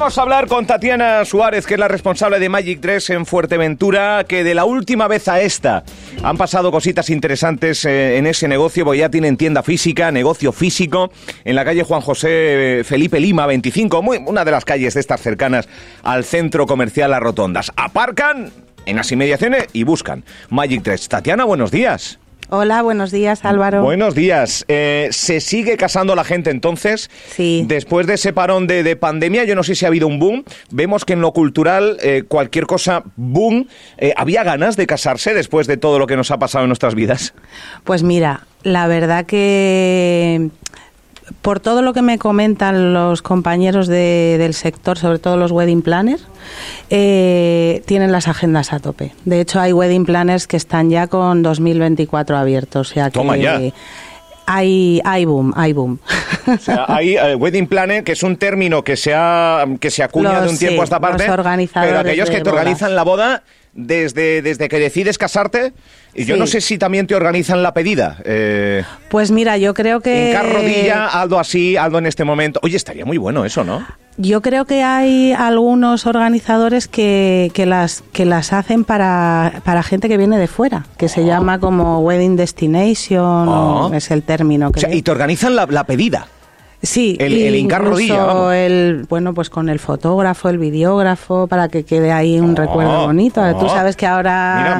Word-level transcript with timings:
Vamos 0.00 0.16
a 0.16 0.22
hablar 0.22 0.46
con 0.46 0.64
Tatiana 0.64 1.26
Suárez, 1.26 1.66
que 1.66 1.74
es 1.74 1.78
la 1.78 1.86
responsable 1.86 2.38
de 2.38 2.48
Magic 2.48 2.80
Dress 2.80 3.10
en 3.10 3.26
Fuerteventura, 3.26 4.24
que 4.26 4.42
de 4.42 4.54
la 4.54 4.64
última 4.64 5.08
vez 5.08 5.28
a 5.28 5.42
esta 5.42 5.84
han 6.22 6.38
pasado 6.38 6.72
cositas 6.72 7.10
interesantes 7.10 7.84
eh, 7.84 8.16
en 8.16 8.26
ese 8.26 8.48
negocio, 8.48 8.86
porque 8.86 9.00
ya 9.00 9.10
tienen 9.10 9.36
tienda 9.36 9.62
física, 9.62 10.10
negocio 10.10 10.52
físico, 10.52 11.12
en 11.44 11.54
la 11.54 11.66
calle 11.66 11.82
Juan 11.82 12.00
José 12.00 12.80
Felipe 12.82 13.20
Lima 13.20 13.44
25, 13.44 14.00
muy, 14.00 14.16
una 14.24 14.42
de 14.46 14.52
las 14.52 14.64
calles 14.64 14.94
de 14.94 15.00
estas 15.00 15.20
cercanas 15.20 15.68
al 16.02 16.24
centro 16.24 16.66
comercial 16.66 17.10
Las 17.10 17.20
Rotondas. 17.20 17.70
Aparcan 17.76 18.50
en 18.86 18.96
las 18.96 19.12
inmediaciones 19.12 19.66
y 19.74 19.82
buscan 19.82 20.24
Magic 20.48 20.82
Dress. 20.82 21.10
Tatiana, 21.10 21.44
buenos 21.44 21.70
días. 21.70 22.19
Hola, 22.52 22.82
buenos 22.82 23.12
días 23.12 23.44
Álvaro. 23.44 23.84
Buenos 23.84 24.16
días. 24.16 24.64
Eh, 24.66 25.08
¿Se 25.12 25.40
sigue 25.40 25.76
casando 25.76 26.16
la 26.16 26.24
gente 26.24 26.50
entonces? 26.50 27.08
Sí. 27.28 27.64
Después 27.68 28.08
de 28.08 28.14
ese 28.14 28.32
parón 28.32 28.66
de, 28.66 28.96
pandemia, 28.96 29.44
yo 29.44 29.54
no 29.54 29.62
sé 29.62 29.76
si 29.76 29.84
ha 29.84 29.88
habido 29.88 30.08
un 30.08 30.18
boom. 30.18 30.44
Vemos 30.72 31.04
que 31.04 31.12
en 31.12 31.20
lo 31.20 31.32
cultural, 31.32 31.96
eh, 32.02 32.24
cualquier 32.26 32.66
cosa, 32.66 33.04
boom. 33.14 33.68
Eh, 33.98 34.12
¿Había 34.16 34.42
ganas 34.42 34.76
de 34.76 34.88
casarse 34.88 35.32
después 35.32 35.68
de 35.68 35.76
todo 35.76 36.00
lo 36.00 36.08
que 36.08 36.16
nos 36.16 36.32
ha 36.32 36.38
pasado 36.38 36.64
en 36.64 36.70
nuestras 36.70 36.96
vidas? 36.96 37.34
Pues 37.84 38.02
mira, 38.02 38.46
la 38.64 38.88
verdad 38.88 39.26
que 39.26 40.50
por 41.42 41.60
todo 41.60 41.82
lo 41.82 41.92
que 41.92 42.02
me 42.02 42.18
comentan 42.18 42.92
los 42.92 43.22
compañeros 43.22 43.86
del 43.88 44.54
sector, 44.54 44.98
sobre 44.98 45.18
todo 45.18 45.36
los 45.36 45.52
wedding 45.52 45.82
planners, 45.82 46.26
eh, 46.90 47.82
tienen 47.86 48.12
las 48.12 48.28
agendas 48.28 48.72
a 48.72 48.80
tope. 48.80 49.12
De 49.24 49.40
hecho, 49.40 49.60
hay 49.60 49.72
wedding 49.72 50.04
planners 50.04 50.46
que 50.46 50.56
están 50.56 50.90
ya 50.90 51.06
con 51.06 51.42
2024 51.42 52.36
abiertos. 52.36 52.90
O 52.90 52.94
sea 52.94 53.06
que 53.06 53.18
Toma 53.18 53.36
ya. 53.36 53.60
Hay, 54.46 55.00
hay 55.04 55.24
boom, 55.26 55.52
hay 55.56 55.72
boom. 55.72 56.00
O 56.46 56.58
sea, 56.58 56.84
hay 56.88 57.16
eh, 57.16 57.36
wedding 57.36 57.68
planner, 57.68 58.02
que 58.02 58.12
es 58.12 58.22
un 58.24 58.36
término 58.36 58.82
que 58.82 58.96
se, 58.96 59.14
ha, 59.14 59.64
que 59.78 59.90
se 59.90 60.02
acuña 60.02 60.40
de 60.40 60.48
un 60.48 60.58
tiempo 60.58 60.80
a 60.80 60.84
esta 60.84 60.98
parte. 60.98 61.24
pero 61.24 61.98
aquellos 61.98 62.30
que 62.30 62.40
te 62.40 62.50
organizan 62.50 62.96
la 62.96 63.04
boda 63.04 63.44
desde, 63.72 64.42
desde 64.42 64.68
que 64.68 64.78
decides 64.78 65.18
casarte. 65.18 65.72
Y 66.12 66.24
yo 66.24 66.36
no 66.36 66.48
sé 66.48 66.60
si 66.60 66.76
también 66.76 67.06
te 67.06 67.14
organizan 67.14 67.62
la 67.62 67.72
pedida. 67.72 68.18
Eh, 68.24 68.82
pues 69.10 69.30
mira, 69.30 69.58
yo 69.58 69.74
creo 69.74 70.00
que... 70.00 70.32
En 70.32 70.52
rodilla, 70.52 71.06
algo 71.06 71.38
así, 71.38 71.76
algo 71.76 71.98
en 71.98 72.06
este 72.06 72.24
momento. 72.24 72.58
Oye, 72.64 72.76
estaría 72.76 73.04
muy 73.04 73.16
bueno 73.16 73.44
eso, 73.44 73.62
¿no? 73.62 73.86
Yo 74.16 74.42
creo 74.42 74.64
que 74.64 74.82
hay 74.82 75.32
algunos 75.32 76.06
organizadores 76.06 76.88
que, 76.88 77.52
que 77.54 77.64
las, 77.64 78.02
que 78.12 78.24
las 78.24 78.52
hacen 78.52 78.84
para, 78.84 79.62
para 79.64 79.84
gente 79.84 80.08
que 80.08 80.16
viene 80.16 80.36
de 80.36 80.48
fuera, 80.48 80.84
que 80.98 81.08
se 81.08 81.20
ah. 81.20 81.26
llama 81.26 81.60
como 81.60 82.00
Wedding 82.00 82.34
Destination, 82.34 83.48
ah. 83.48 83.90
es 83.94 84.10
el 84.10 84.24
término. 84.24 84.72
Que 84.72 84.94
y 84.94 85.02
te 85.02 85.12
organizan 85.12 85.54
la, 85.54 85.66
la 85.66 85.84
pedida. 85.84 86.26
Sí, 86.82 87.16
el, 87.20 87.34
el 87.34 87.70
rodilla. 87.70 88.64
El, 88.64 89.04
bueno, 89.08 89.34
pues 89.34 89.50
con 89.50 89.68
el 89.68 89.78
fotógrafo, 89.78 90.48
el 90.48 90.56
videógrafo, 90.56 91.46
para 91.46 91.68
que 91.68 91.84
quede 91.84 92.10
ahí 92.10 92.40
un 92.40 92.56
recuerdo 92.56 93.02
oh, 93.02 93.06
bonito. 93.06 93.42
Tú 93.58 93.66
oh. 93.66 93.68
sabes 93.68 93.96
que 93.96 94.06
ahora 94.06 94.78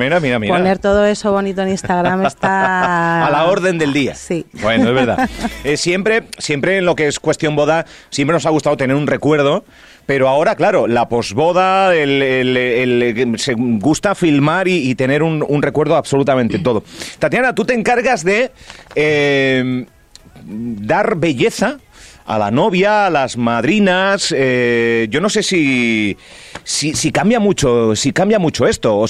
poner 0.49 0.79
todo 0.79 1.05
eso 1.05 1.33
bonito 1.33 1.61
en 1.61 1.69
Instagram 1.69 2.25
está... 2.27 3.27
A 3.27 3.31
la 3.31 3.45
orden 3.45 3.77
del 3.77 3.93
día. 3.93 4.15
Sí. 4.15 4.47
Bueno, 4.63 4.89
es 4.89 4.95
verdad. 4.95 5.29
Eh, 5.65 5.77
siempre, 5.77 6.25
siempre 6.39 6.79
en 6.79 6.87
lo 6.87 6.95
que 6.95 7.07
es 7.07 7.21
cuestión 7.21 7.55
boda, 7.55 7.85
siempre 8.09 8.33
nos 8.33 8.47
ha 8.47 8.51
gustado 8.51 8.77
tener 8.77 8.97
un 8.97 9.07
recuerdo. 9.07 9.65
Pero 10.07 10.27
ahora, 10.27 10.55
claro, 10.57 10.87
la 10.87 11.09
posboda, 11.09 11.95
el, 11.95 13.35
se 13.37 13.55
gusta 13.55 14.15
filmar 14.15 14.69
y, 14.69 14.95
tener 14.95 15.23
un, 15.23 15.63
recuerdo 15.63 15.97
absolutamente 15.97 16.59
todo. 16.59 16.83
Tatiana, 17.19 17.55
tú 17.55 17.65
te 17.65 17.75
encargas 17.75 18.25
de 18.25 18.51
eh, 18.95 19.87
dar 20.45 21.17
belleza 21.17 21.79
a 22.31 22.39
la 22.39 22.53
novia, 22.53 23.07
a 23.07 23.11
las 23.11 23.37
madrinas. 23.37 24.33
Eh, 24.37 25.09
yo 25.11 25.21
no 25.21 25.29
sé 25.29 25.43
si, 25.43 26.17
si, 26.63 27.11
cambia 27.11 27.41
mucho, 27.41 27.97
si 27.97 28.13
cambia 28.13 28.39
mucho 28.39 28.69
esto 28.69 28.97
o, 28.97 29.07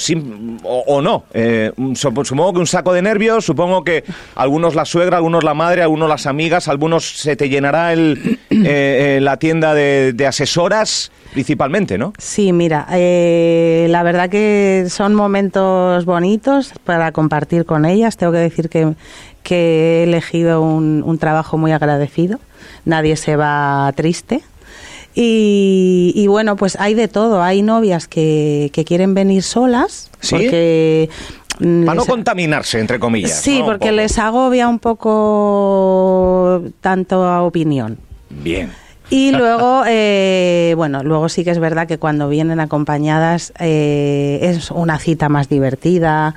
o, 0.63 1.01
no. 1.03 1.25
Eh, 1.31 1.71
supongo 1.93 2.53
que 2.53 2.59
un 2.59 2.65
saco 2.65 2.93
de 2.93 3.03
nervios, 3.03 3.45
supongo 3.45 3.83
que 3.83 4.03
algunos 4.33 4.73
la 4.73 4.85
suegra, 4.85 5.17
algunos 5.17 5.43
la 5.43 5.53
madre, 5.53 5.83
algunos 5.83 6.09
las 6.09 6.25
amigas, 6.25 6.67
algunos 6.67 7.19
se 7.19 7.35
te 7.35 7.47
llenará 7.47 7.93
el, 7.93 8.39
eh, 8.49 9.19
la 9.21 9.37
tienda 9.37 9.75
de, 9.75 10.13
de, 10.13 10.25
asesoras 10.25 11.11
principalmente, 11.31 11.99
¿no? 11.99 12.13
Sí, 12.17 12.51
mira, 12.51 12.87
la 12.89 14.03
verdad 14.03 14.29
que 14.29 14.87
son 14.89 15.13
momentos 15.13 16.05
bonitos 16.05 16.73
para 16.85 17.11
compartir 17.11 17.65
con 17.65 17.85
ellas. 17.85 18.17
Tengo 18.17 18.33
que 18.33 18.39
decir 18.39 18.67
que, 18.67 18.95
que 19.43 19.99
he 19.99 20.03
elegido 20.05 20.63
un, 20.63 21.03
un 21.05 21.19
trabajo 21.19 21.59
muy 21.59 21.71
agradecido 21.71 22.39
nadie 22.85 23.15
se 23.15 23.35
va 23.35 23.91
triste. 23.95 24.41
Y, 25.13 26.25
bueno, 26.27 26.55
pues 26.55 26.77
hay 26.79 26.93
de 26.93 27.07
todo. 27.07 27.43
Hay 27.43 27.61
novias 27.61 28.07
que, 28.07 28.71
quieren 28.85 29.13
venir 29.13 29.43
solas 29.43 30.09
porque 30.29 31.09
mm, 31.59 31.85
para 31.85 31.95
no 31.95 32.05
contaminarse, 32.05 32.79
entre 32.79 32.99
comillas. 32.99 33.41
Sí, 33.41 33.61
porque 33.65 33.91
les 33.91 34.17
agobia 34.17 34.67
un 34.69 34.79
poco 34.79 36.63
tanto 36.79 37.23
a 37.25 37.43
opinión. 37.43 37.97
Bien. 38.29 38.71
Y 39.11 39.31
luego, 39.37 39.83
eh, 39.85 40.73
bueno, 40.75 41.03
luego 41.03 41.29
sí 41.29 41.43
que 41.43 41.51
es 41.51 41.59
verdad 41.59 41.87
que 41.87 41.99
cuando 41.99 42.29
vienen 42.29 42.59
acompañadas 42.59 43.53
eh, 43.59 44.39
es 44.41 44.71
una 44.71 44.97
cita 44.97 45.29
más 45.29 45.49
divertida, 45.49 46.33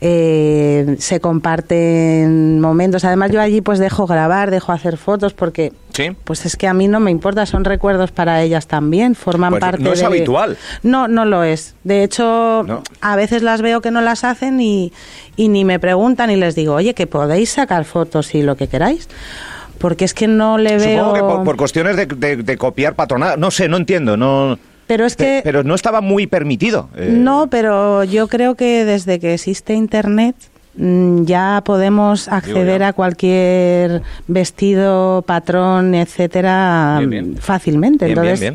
eh, 0.00 0.96
se 0.98 1.18
comparten 1.18 2.60
momentos. 2.60 3.04
Además 3.04 3.32
yo 3.32 3.40
allí 3.40 3.60
pues 3.62 3.80
dejo 3.80 4.06
grabar, 4.06 4.52
dejo 4.52 4.70
hacer 4.70 4.96
fotos 4.96 5.32
porque 5.32 5.72
pues 6.22 6.46
es 6.46 6.56
que 6.56 6.68
a 6.68 6.74
mí 6.74 6.86
no 6.86 7.00
me 7.00 7.10
importa, 7.10 7.44
son 7.44 7.64
recuerdos 7.64 8.12
para 8.12 8.40
ellas 8.42 8.68
también, 8.68 9.16
forman 9.16 9.54
pues 9.54 9.60
parte. 9.60 9.82
No 9.82 9.92
es 9.92 10.02
habitual. 10.04 10.56
No, 10.84 11.08
no 11.08 11.24
lo 11.24 11.42
es. 11.42 11.74
De 11.82 12.04
hecho, 12.04 12.82
a 13.00 13.16
veces 13.16 13.42
las 13.42 13.62
veo 13.62 13.80
que 13.80 13.90
no 13.90 14.00
las 14.00 14.22
hacen 14.22 14.60
y, 14.60 14.92
y 15.34 15.48
ni 15.48 15.64
me 15.64 15.80
preguntan 15.80 16.30
y 16.30 16.36
les 16.36 16.54
digo, 16.54 16.74
oye, 16.74 16.94
que 16.94 17.08
podéis 17.08 17.50
sacar 17.50 17.84
fotos 17.84 18.32
y 18.36 18.42
lo 18.42 18.56
que 18.56 18.68
queráis 18.68 19.08
porque 19.78 20.04
es 20.04 20.14
que 20.14 20.28
no 20.28 20.58
le 20.58 20.78
veo... 20.78 21.06
Supongo 21.06 21.14
que 21.14 21.44
por, 21.44 21.56
cuestiones 21.56 21.96
de, 21.96 22.56
copiar 22.56 22.94
patronal, 22.94 23.38
no 23.38 23.50
sé, 23.50 23.68
no 23.68 23.76
entiendo, 23.76 24.16
no... 24.16 24.58
Pero 24.86 25.04
es 25.04 25.16
que... 25.16 25.40
Pero 25.44 25.64
no 25.64 25.74
estaba 25.74 26.00
muy 26.00 26.26
permitido. 26.26 26.88
Eh. 26.96 27.10
No, 27.12 27.48
pero 27.50 28.04
yo 28.04 28.26
creo 28.28 28.54
que 28.54 28.84
desde 28.84 29.18
que 29.18 29.34
existe 29.34 29.74
Internet 29.74 30.34
mm, 30.76 31.24
ya 31.24 31.62
podemos 31.64 32.28
acceder 32.28 32.82
a 32.82 32.94
cualquier 32.94 34.02
vestido, 34.26 35.22
patrón, 35.26 35.94
etcétera, 35.94 37.00
fácilmente. 37.38 38.06
Entonces, 38.06 38.54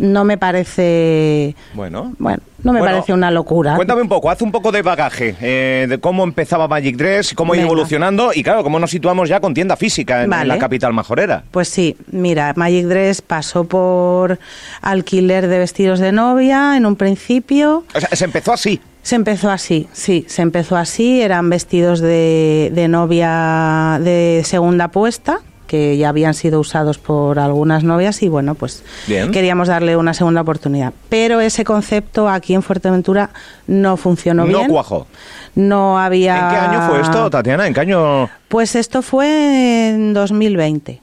no 0.00 0.24
me 0.24 0.38
parece... 0.38 1.54
Bueno. 1.74 2.14
Bueno, 2.18 2.42
no 2.62 2.72
me 2.72 2.80
parece 2.80 3.12
una 3.12 3.30
locura. 3.30 3.76
Cuéntame 3.76 4.02
un 4.02 4.08
poco, 4.08 4.30
haz 4.30 4.42
un 4.42 4.52
poco 4.52 4.72
de 4.72 4.82
bagaje 4.82 5.36
eh, 5.40 5.86
de 5.88 5.98
cómo 5.98 6.24
empezaba 6.24 6.68
Magic 6.68 6.96
Dress, 6.96 7.34
cómo 7.34 7.54
iba 7.54 7.64
evolucionando 7.64 8.32
y 8.34 8.42
claro, 8.42 8.62
cómo 8.62 8.78
nos 8.78 8.90
situamos 8.90 9.28
ya 9.28 9.40
con 9.40 9.54
tienda 9.54 9.76
física 9.76 10.24
en, 10.24 10.30
la 10.30 10.58
capital 10.58 10.92
majorera. 10.92 11.44
Pues 11.50 11.68
sí, 11.68 11.96
mira, 12.10 12.52
Magic 12.56 12.86
Dress 12.86 13.22
pasó 13.22 13.64
por 13.64 14.38
alquiler 14.80 15.46
de 15.46 15.58
vestidos 15.58 16.00
de 16.00 16.12
novia 16.12 16.76
en 16.76 16.86
un 16.86 16.96
principio. 16.96 17.84
O 17.94 18.00
sea, 18.00 18.08
se 18.10 18.24
empezó 18.24 18.52
así. 18.52 18.80
Se 19.02 19.16
empezó 19.16 19.50
así, 19.50 19.88
sí, 19.92 20.26
se 20.28 20.42
empezó 20.42 20.76
así, 20.76 21.22
eran 21.22 21.48
vestidos 21.48 22.00
de, 22.00 22.70
de 22.74 22.86
novia 22.86 23.98
de 23.98 24.42
segunda 24.44 24.88
puesta, 24.88 25.40
que 25.70 25.96
ya 25.96 26.08
habían 26.08 26.34
sido 26.34 26.58
usados 26.58 26.98
por 26.98 27.38
algunas 27.38 27.84
novias 27.84 28.24
y 28.24 28.28
bueno, 28.28 28.56
pues 28.56 28.82
queríamos 29.06 29.68
darle 29.68 29.96
una 29.96 30.14
segunda 30.14 30.40
oportunidad. 30.40 30.92
Pero 31.08 31.40
ese 31.40 31.62
concepto 31.62 32.28
aquí 32.28 32.54
en 32.54 32.62
Fuerteventura 32.64 33.30
no 33.68 33.96
funcionó 33.96 34.46
bien. 34.46 34.62
No 34.62 34.66
cuajó. 34.66 35.06
No 35.54 35.96
había... 35.96 36.34
¿En 36.34 36.50
qué 36.50 36.56
año 36.56 36.88
fue 36.88 37.00
esto, 37.02 37.30
Tatiana? 37.30 37.68
¿En 37.68 37.74
qué 37.74 37.80
año...? 37.82 38.28
Pues 38.48 38.74
esto 38.74 39.00
fue 39.00 39.90
en 39.90 40.12
2020. 40.12 41.00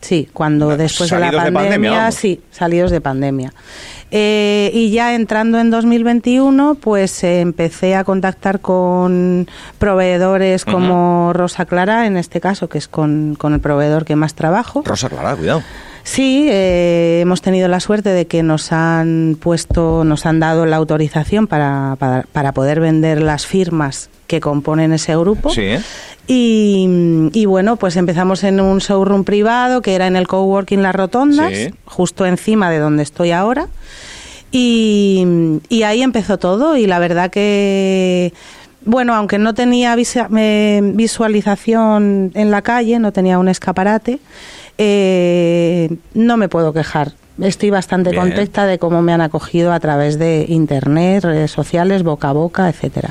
Sí, 0.00 0.28
cuando 0.32 0.76
después 0.76 1.10
de 1.10 1.18
la 1.18 1.52
pandemia, 1.52 2.10
sí, 2.12 2.40
salidos 2.50 2.90
de 2.90 3.00
pandemia. 3.00 3.52
Eh, 4.10 4.70
y 4.72 4.90
ya 4.90 5.14
entrando 5.14 5.58
en 5.58 5.70
2021, 5.70 6.76
pues 6.76 7.22
eh, 7.24 7.40
empecé 7.40 7.94
a 7.94 8.04
contactar 8.04 8.60
con 8.60 9.48
proveedores 9.78 10.64
como 10.64 11.32
Rosa 11.34 11.66
Clara, 11.66 12.06
en 12.06 12.16
este 12.16 12.40
caso, 12.40 12.68
que 12.68 12.78
es 12.78 12.88
con, 12.88 13.36
el 13.42 13.60
proveedor 13.60 14.04
que 14.04 14.16
más 14.16 14.34
trabajo. 14.34 14.82
Rosa 14.84 15.10
Clara, 15.10 15.36
cuidado. 15.36 15.62
Sí, 16.04 16.46
eh, 16.48 17.18
hemos 17.20 17.42
tenido 17.42 17.68
la 17.68 17.80
suerte 17.80 18.08
de 18.08 18.26
que 18.26 18.42
nos 18.42 18.72
han 18.72 19.36
puesto, 19.38 20.04
nos 20.04 20.24
han 20.24 20.40
dado 20.40 20.64
la 20.64 20.76
autorización 20.76 21.46
para, 21.46 21.96
para, 22.32 22.52
poder 22.52 22.80
vender 22.80 23.20
las 23.20 23.44
firmas 23.44 24.08
que 24.26 24.40
componen 24.40 24.94
ese 24.94 25.14
grupo. 25.16 25.50
Sí. 25.50 25.76
Y, 26.30 26.86
y, 27.32 27.46
bueno, 27.46 27.76
pues 27.76 27.96
empezamos 27.96 28.44
en 28.44 28.60
un 28.60 28.78
showroom 28.78 29.24
privado 29.24 29.80
que 29.80 29.94
era 29.94 30.06
en 30.06 30.14
el 30.14 30.28
coworking 30.28 30.82
Las 30.82 30.94
Rotondas, 30.94 31.70
justo 31.86 32.26
encima 32.26 32.70
de 32.70 32.78
donde 32.78 33.02
estoy 33.02 33.32
ahora. 33.32 33.68
Y, 34.52 35.26
y 35.68 35.82
ahí 35.82 36.02
empezó 36.02 36.38
todo 36.38 36.76
y 36.76 36.86
la 36.86 36.98
verdad 36.98 37.30
que 37.30 38.32
bueno, 38.84 39.14
aunque 39.14 39.38
no 39.38 39.54
tenía 39.54 39.96
visualización 39.96 42.32
en 42.34 42.50
la 42.50 42.60
calle, 42.62 42.98
no 42.98 43.12
tenía 43.12 43.38
un 43.38 43.48
escaparate, 43.48 44.18
eh, 44.78 45.94
no 46.14 46.38
me 46.38 46.48
puedo 46.48 46.72
quejar. 46.72 47.12
estoy 47.38 47.70
bastante 47.70 48.10
Bien. 48.10 48.22
contenta 48.22 48.66
de 48.66 48.78
cómo 48.78 49.02
me 49.02 49.12
han 49.12 49.20
acogido 49.20 49.72
a 49.72 49.80
través 49.80 50.18
de 50.18 50.46
internet, 50.48 51.24
redes 51.24 51.50
sociales, 51.50 52.02
boca 52.02 52.30
a 52.30 52.32
boca, 52.32 52.68
etcétera. 52.68 53.10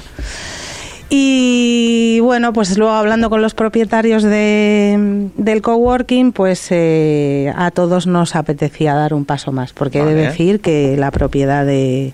Y 1.09 2.19
bueno, 2.21 2.51
pues 2.53 2.77
luego 2.77 2.93
hablando 2.93 3.29
con 3.29 3.41
los 3.41 3.53
propietarios 3.53 4.23
de, 4.23 5.29
del 5.37 5.61
coworking, 5.61 6.33
pues 6.33 6.67
eh, 6.71 7.53
a 7.55 7.71
todos 7.71 8.07
nos 8.07 8.35
apetecía 8.35 8.93
dar 8.93 9.13
un 9.13 9.23
paso 9.25 9.51
más, 9.51 9.71
porque 9.73 9.99
he 9.99 10.05
de 10.05 10.13
decir 10.15 10.59
que 10.59 10.95
la 10.97 11.11
propiedad 11.11 11.65
de, 11.65 12.13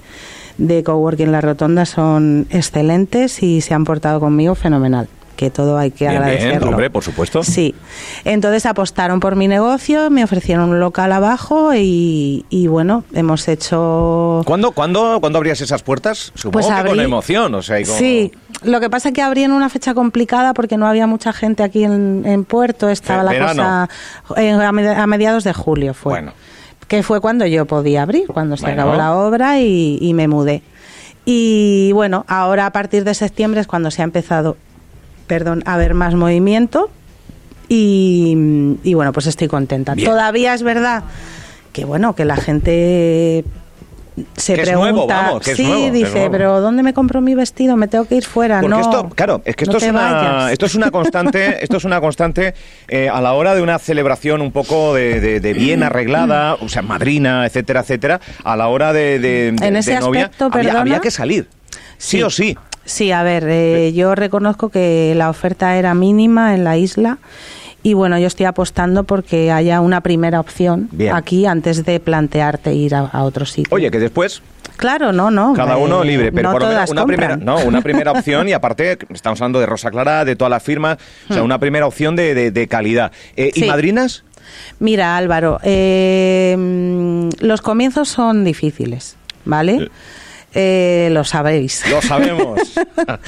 de 0.59 0.83
coworking 0.83 1.31
La 1.31 1.41
Rotonda 1.41 1.85
son 1.85 2.45
excelentes 2.51 3.41
y 3.41 3.61
se 3.61 3.73
han 3.73 3.83
portado 3.83 4.19
conmigo 4.19 4.53
fenomenal, 4.53 5.07
que 5.35 5.49
todo 5.49 5.77
hay 5.79 5.89
que 5.89 6.07
Bien, 6.07 6.21
bien, 6.21 6.23
agradecerlo. 6.35 6.69
hombre, 6.69 6.89
por 6.91 7.03
supuesto. 7.03 7.41
Sí, 7.43 7.73
entonces 8.25 8.67
apostaron 8.67 9.19
por 9.19 9.35
mi 9.35 9.47
negocio, 9.47 10.11
me 10.11 10.23
ofrecieron 10.23 10.69
un 10.69 10.79
local 10.79 11.11
abajo 11.13 11.73
y, 11.73 12.45
y 12.51 12.67
bueno, 12.67 13.03
hemos 13.13 13.47
hecho... 13.47 14.43
¿Cuándo, 14.45 14.71
cuándo, 14.71 15.17
¿Cuándo 15.19 15.39
abrías 15.39 15.61
esas 15.61 15.81
puertas? 15.81 16.31
Supongo 16.35 16.67
Pues 16.67 16.67
que 16.67 16.87
con 16.87 16.99
abrí- 16.99 17.03
emoción, 17.05 17.55
o 17.55 17.63
sea, 17.63 17.79
y 17.79 17.85
con- 17.85 17.97
Sí, 17.97 18.31
lo 18.63 18.79
que 18.79 18.89
pasa 18.89 19.09
es 19.09 19.13
que 19.15 19.21
abrí 19.21 19.43
en 19.43 19.51
una 19.51 19.69
fecha 19.69 19.93
complicada 19.93 20.53
porque 20.53 20.77
no 20.77 20.87
había 20.87 21.07
mucha 21.07 21.33
gente 21.33 21.63
aquí 21.63 21.83
en, 21.83 22.23
en 22.25 22.45
Puerto, 22.45 22.89
estaba 22.89 23.23
la 23.23 23.37
cosa 23.47 23.89
eh, 24.37 24.51
a, 24.51 24.71
med- 24.71 24.97
a 24.97 25.07
mediados 25.07 25.43
de 25.43 25.53
julio 25.53 25.93
fue. 25.93 26.13
Bueno. 26.13 26.33
Que 26.87 27.01
fue 27.03 27.21
cuando 27.21 27.45
yo 27.45 27.65
podía 27.65 28.03
abrir, 28.03 28.27
cuando 28.27 28.57
se 28.57 28.63
Bueno. 28.65 28.81
acabó 28.83 28.97
la 28.97 29.15
obra 29.15 29.59
y, 29.59 29.97
y 30.01 30.13
me 30.13 30.27
mudé. 30.27 30.61
Y 31.25 31.91
bueno, 31.93 32.25
ahora 32.27 32.65
a 32.65 32.71
partir 32.71 33.03
de 33.05 33.13
septiembre 33.13 33.61
es 33.61 33.67
cuando 33.67 33.89
se 33.91 34.01
ha 34.01 34.05
empezado, 34.05 34.57
perdón, 35.27 35.63
a 35.65 35.77
ver 35.77 35.93
más 35.93 36.13
movimiento 36.15 36.89
y, 37.69 38.77
y 38.83 38.93
bueno, 38.93 39.13
pues 39.13 39.27
estoy 39.27 39.47
contenta. 39.47 39.95
Bien. 39.95 40.09
Todavía 40.09 40.53
es 40.53 40.63
verdad 40.63 41.03
que 41.71 41.85
bueno, 41.85 42.13
que 42.15 42.25
la 42.25 42.35
gente 42.35 43.45
se 44.37 44.53
Que 44.55 44.61
es 44.61 44.67
pregunta, 44.69 44.91
nuevo, 44.91 45.07
vamos, 45.07 45.41
que 45.43 45.51
es 45.51 45.57
sí, 45.57 45.63
nuevo, 45.63 45.81
que 45.81 45.87
es 45.87 45.93
dice, 45.93 46.11
nuevo. 46.19 46.31
pero 46.31 46.61
¿dónde 46.61 46.83
me 46.83 46.93
compro 46.93 47.21
mi 47.21 47.33
vestido? 47.35 47.75
Me 47.77 47.87
tengo 47.87 48.05
que 48.05 48.15
ir 48.15 48.23
fuera, 48.25 48.61
Porque 48.61 48.75
no. 48.75 48.81
esto, 48.81 49.09
claro, 49.15 49.41
es 49.45 49.55
que 49.55 49.65
no 49.65 49.71
esto, 49.73 49.85
es 49.85 49.91
una, 49.91 50.51
esto 50.51 50.65
es 50.65 50.75
una 50.75 50.91
constante, 50.91 51.57
esto 51.63 51.77
es 51.77 51.83
una 51.83 51.99
constante 52.01 52.53
eh, 52.87 53.09
a 53.09 53.21
la 53.21 53.33
hora 53.33 53.55
de 53.55 53.61
una 53.61 53.79
celebración 53.79 54.41
un 54.41 54.51
poco 54.51 54.93
de, 54.93 55.19
de- 55.19 55.39
de 55.39 55.53
bien 55.53 55.83
arreglada, 55.83 56.55
o 56.55 56.69
sea, 56.69 56.81
madrina, 56.81 57.45
etcétera, 57.45 57.81
etcétera, 57.81 58.19
a 58.43 58.55
la 58.55 58.67
hora 58.67 58.93
de, 58.93 59.19
de, 59.19 59.47
En 59.49 59.75
ese 59.75 59.99
novia, 59.99 60.23
aspecto, 60.25 60.45
había, 60.45 60.61
perdona. 60.61 60.79
había 60.81 60.99
que 60.99 61.11
salir, 61.11 61.47
sí, 61.97 62.21
o 62.21 62.29
sí. 62.29 62.57
Sí, 62.85 63.13
a 63.13 63.23
ver, 63.23 63.45
eh, 63.47 63.93
yo 63.93 64.13
reconozco 64.13 64.67
que 64.69 65.13
la 65.15 65.29
oferta 65.29 65.77
era 65.77 65.93
mínima 65.93 66.53
en 66.53 66.65
la 66.65 66.75
isla 66.75 67.17
y 67.83 67.93
bueno, 67.93 68.17
yo 68.17 68.27
estoy 68.27 68.45
apostando 68.45 69.03
porque 69.03 69.51
haya 69.51 69.81
una 69.81 70.01
primera 70.01 70.39
opción 70.39 70.87
Bien. 70.91 71.13
aquí 71.15 71.45
antes 71.45 71.85
de 71.85 71.99
plantearte 71.99 72.73
ir 72.73 72.95
a, 72.95 73.01
a 73.01 73.23
otro 73.23 73.45
sitio. 73.45 73.75
Oye, 73.75 73.91
que 73.91 73.99
después 73.99 74.41
claro, 74.77 75.11
no, 75.13 75.29
no. 75.29 75.53
cada 75.53 75.77
eh, 75.77 75.83
uno 75.83 76.03
libre, 76.03 76.31
pero 76.31 76.49
no 76.49 76.53
por 76.53 76.61
lo 76.63 76.67
menos 76.69 76.85
todas 76.85 76.91
una 76.91 77.05
primera, 77.05 77.37
no, 77.37 77.57
una 77.59 77.81
primera 77.83 78.11
opción 78.11 78.47
y 78.49 78.53
aparte 78.53 78.97
estamos 79.13 79.39
hablando 79.41 79.59
de 79.59 79.65
Rosa 79.65 79.91
Clara, 79.91 80.25
de 80.25 80.35
todas 80.35 80.49
las 80.49 80.63
firmas, 80.63 80.97
o 81.29 81.33
sea, 81.33 81.43
una 81.43 81.59
primera 81.59 81.85
opción 81.85 82.15
de, 82.15 82.33
de- 82.33 82.51
de 82.51 82.67
calidad. 82.67 83.11
Eh, 83.35 83.51
¿Y 83.53 83.63
Hmm. 83.65 83.67
Madrinas? 83.67 84.23
Mira, 84.79 85.15
Álvaro, 85.17 85.59
eh, 85.63 86.55
mm, 86.57 87.29
los 87.45 87.61
comienzos 87.61 88.09
son 88.09 88.43
difíciles, 88.43 89.15
¿vale? 89.45 89.75
Eh, 89.75 89.89
lo 90.55 91.23
sabéis. 91.23 91.83
Lo 91.89 92.01
sabemos. 92.01 92.59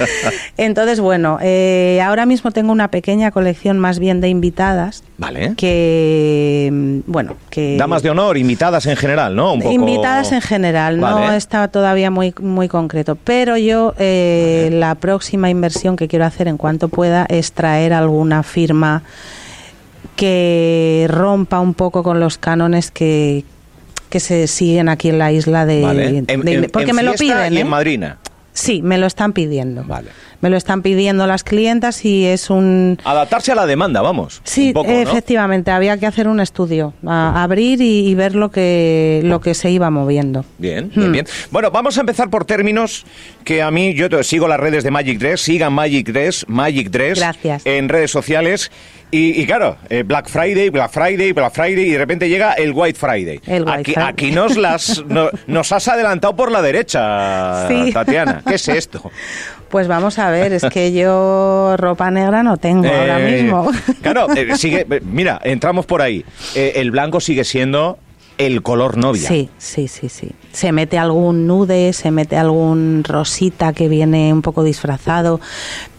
Entonces, 0.56 1.00
bueno, 1.00 1.38
eh, 1.42 2.00
ahora 2.04 2.26
mismo 2.26 2.50
tengo 2.50 2.72
una 2.72 2.88
pequeña 2.90 3.30
colección 3.30 3.78
más 3.78 3.98
bien 3.98 4.20
de 4.20 4.28
invitadas 4.28 5.02
vale. 5.18 5.54
que, 5.56 6.70
mm, 6.72 6.98
bueno, 7.10 7.36
que... 7.50 7.76
Damas 7.78 8.02
de 8.02 8.10
honor, 8.10 8.36
invitadas 8.38 8.86
en 8.86 8.96
general, 8.96 9.34
¿no? 9.34 9.54
Un 9.54 9.60
poco- 9.60 9.72
Invitadas 9.72 10.32
en 10.32 10.40
general, 10.40 10.98
no 11.00 11.32
está 11.32 11.68
todavía 11.68 12.10
muy, 12.10 12.34
muy 12.40 12.68
concreto. 12.68 13.16
Pero 13.16 13.56
yo, 13.56 13.94
eh, 13.98 14.70
la 14.72 14.94
próxima 14.94 15.50
inversión 15.50 15.96
que 15.96 16.08
quiero 16.08 16.24
hacer 16.24 16.48
en 16.48 16.56
cuanto 16.56 16.88
pueda 16.88 17.26
es 17.28 17.52
traer 17.52 17.92
alguna 17.92 18.42
firma 18.42 19.02
que 20.14 21.06
rompa 21.10 21.60
un 21.60 21.74
poco 21.74 22.02
con 22.02 22.20
los 22.20 22.38
cánones 22.38 22.90
que, 22.90 23.44
que 24.16 24.20
se 24.20 24.46
siguen 24.46 24.88
aquí 24.88 25.10
en 25.10 25.18
la 25.18 25.30
isla 25.30 25.66
de... 25.66 25.82
Vale. 25.82 26.06
En- 26.26 26.26
de- 26.42 26.52
en- 26.54 26.70
porque 26.70 26.90
en 26.90 26.96
me 26.96 27.02
lo 27.02 27.12
piden. 27.14 27.52
Y 27.52 27.58
¿eh? 27.58 27.60
en 27.60 27.68
madrina. 27.68 28.16
Sí, 28.54 28.80
me 28.80 28.96
lo 28.96 29.06
están 29.06 29.34
pidiendo. 29.34 29.84
Vale. 29.84 30.08
Me 30.40 30.48
lo 30.48 30.56
están 30.56 30.80
pidiendo 30.80 31.26
las 31.26 31.44
clientas 31.44 32.02
y 32.06 32.24
es 32.24 32.48
un... 32.48 32.98
Adaptarse 33.04 33.52
a 33.52 33.54
la 33.54 33.66
demanda, 33.66 34.00
vamos. 34.00 34.40
Sí, 34.44 34.72
efectivamente, 34.86 35.70
había 35.70 35.98
que 35.98 36.06
hacer 36.06 36.28
un 36.28 36.40
estudio, 36.40 36.94
a- 37.06 37.42
abrir 37.42 37.82
y, 37.82 38.08
y 38.08 38.14
ver 38.14 38.34
lo 38.34 38.50
que, 38.50 39.20
lo 39.24 39.40
que 39.42 39.52
se 39.52 39.70
iba 39.70 39.90
moviendo. 39.90 40.46
Bien, 40.56 40.90
bien, 40.94 41.08
Hmm. 41.08 41.12
bien. 41.12 41.26
Bueno, 41.50 41.70
vamos 41.70 41.98
a 41.98 42.00
empezar 42.00 42.30
por 42.30 42.46
términos 42.46 43.04
que 43.44 43.60
a 43.60 43.70
mí, 43.70 43.92
yo 43.92 44.08
sigo 44.22 44.48
las 44.48 44.58
redes 44.60 44.84
de 44.84 44.90
Magic 44.90 45.18
Dress, 45.18 45.42
sigan 45.42 45.74
Magic 45.74 46.08
Dress, 46.08 46.46
Magic 46.48 46.88
Dress 46.90 47.18
Gracias. 47.18 47.62
en 47.66 47.90
redes 47.90 48.10
sociales. 48.10 48.70
Y, 49.10 49.40
y 49.40 49.46
claro, 49.46 49.76
eh, 49.88 50.02
Black 50.04 50.28
Friday, 50.28 50.68
Black 50.70 50.90
Friday, 50.90 51.32
Black 51.32 51.52
Friday, 51.54 51.86
y 51.86 51.90
de 51.92 51.98
repente 51.98 52.28
llega 52.28 52.54
el 52.54 52.72
White 52.72 52.98
Friday. 52.98 53.40
El 53.46 53.62
White 53.62 53.72
aquí, 53.80 53.92
Friday. 53.92 54.10
aquí 54.10 54.30
nos 54.32 54.56
las 54.56 55.04
no- 55.08 55.30
nos 55.46 55.70
has 55.72 55.86
adelantado 55.88 56.34
por 56.34 56.50
la 56.50 56.60
derecha, 56.62 57.68
Sí. 57.68 57.92
Tatiana. 57.92 58.42
¿Qué 58.46 58.56
es 58.56 58.68
esto? 58.68 59.10
Pues 59.68 59.88
vamos 59.88 60.18
a 60.18 60.30
ver, 60.30 60.52
es 60.52 60.64
que 60.72 60.92
yo 60.92 61.76
ropa 61.76 62.10
negra 62.10 62.42
no 62.42 62.56
tengo 62.56 62.86
ahora 62.88 63.20
Eh, 63.28 63.42
mismo. 63.42 63.70
Claro, 64.02 64.26
eh, 64.34 64.54
sigue, 64.56 64.86
mira, 65.02 65.40
entramos 65.44 65.86
por 65.86 66.02
ahí. 66.02 66.24
El 66.54 66.90
blanco 66.90 67.20
sigue 67.20 67.44
siendo 67.44 67.98
el 68.38 68.62
color 68.62 68.96
novia. 68.96 69.28
Sí, 69.28 69.48
sí, 69.58 69.88
sí, 69.88 70.08
sí. 70.08 70.30
Se 70.52 70.72
mete 70.72 70.98
algún 70.98 71.46
nude, 71.46 71.92
se 71.92 72.10
mete 72.10 72.36
algún 72.36 73.02
rosita 73.04 73.72
que 73.72 73.88
viene 73.88 74.32
un 74.32 74.42
poco 74.42 74.62
disfrazado, 74.64 75.40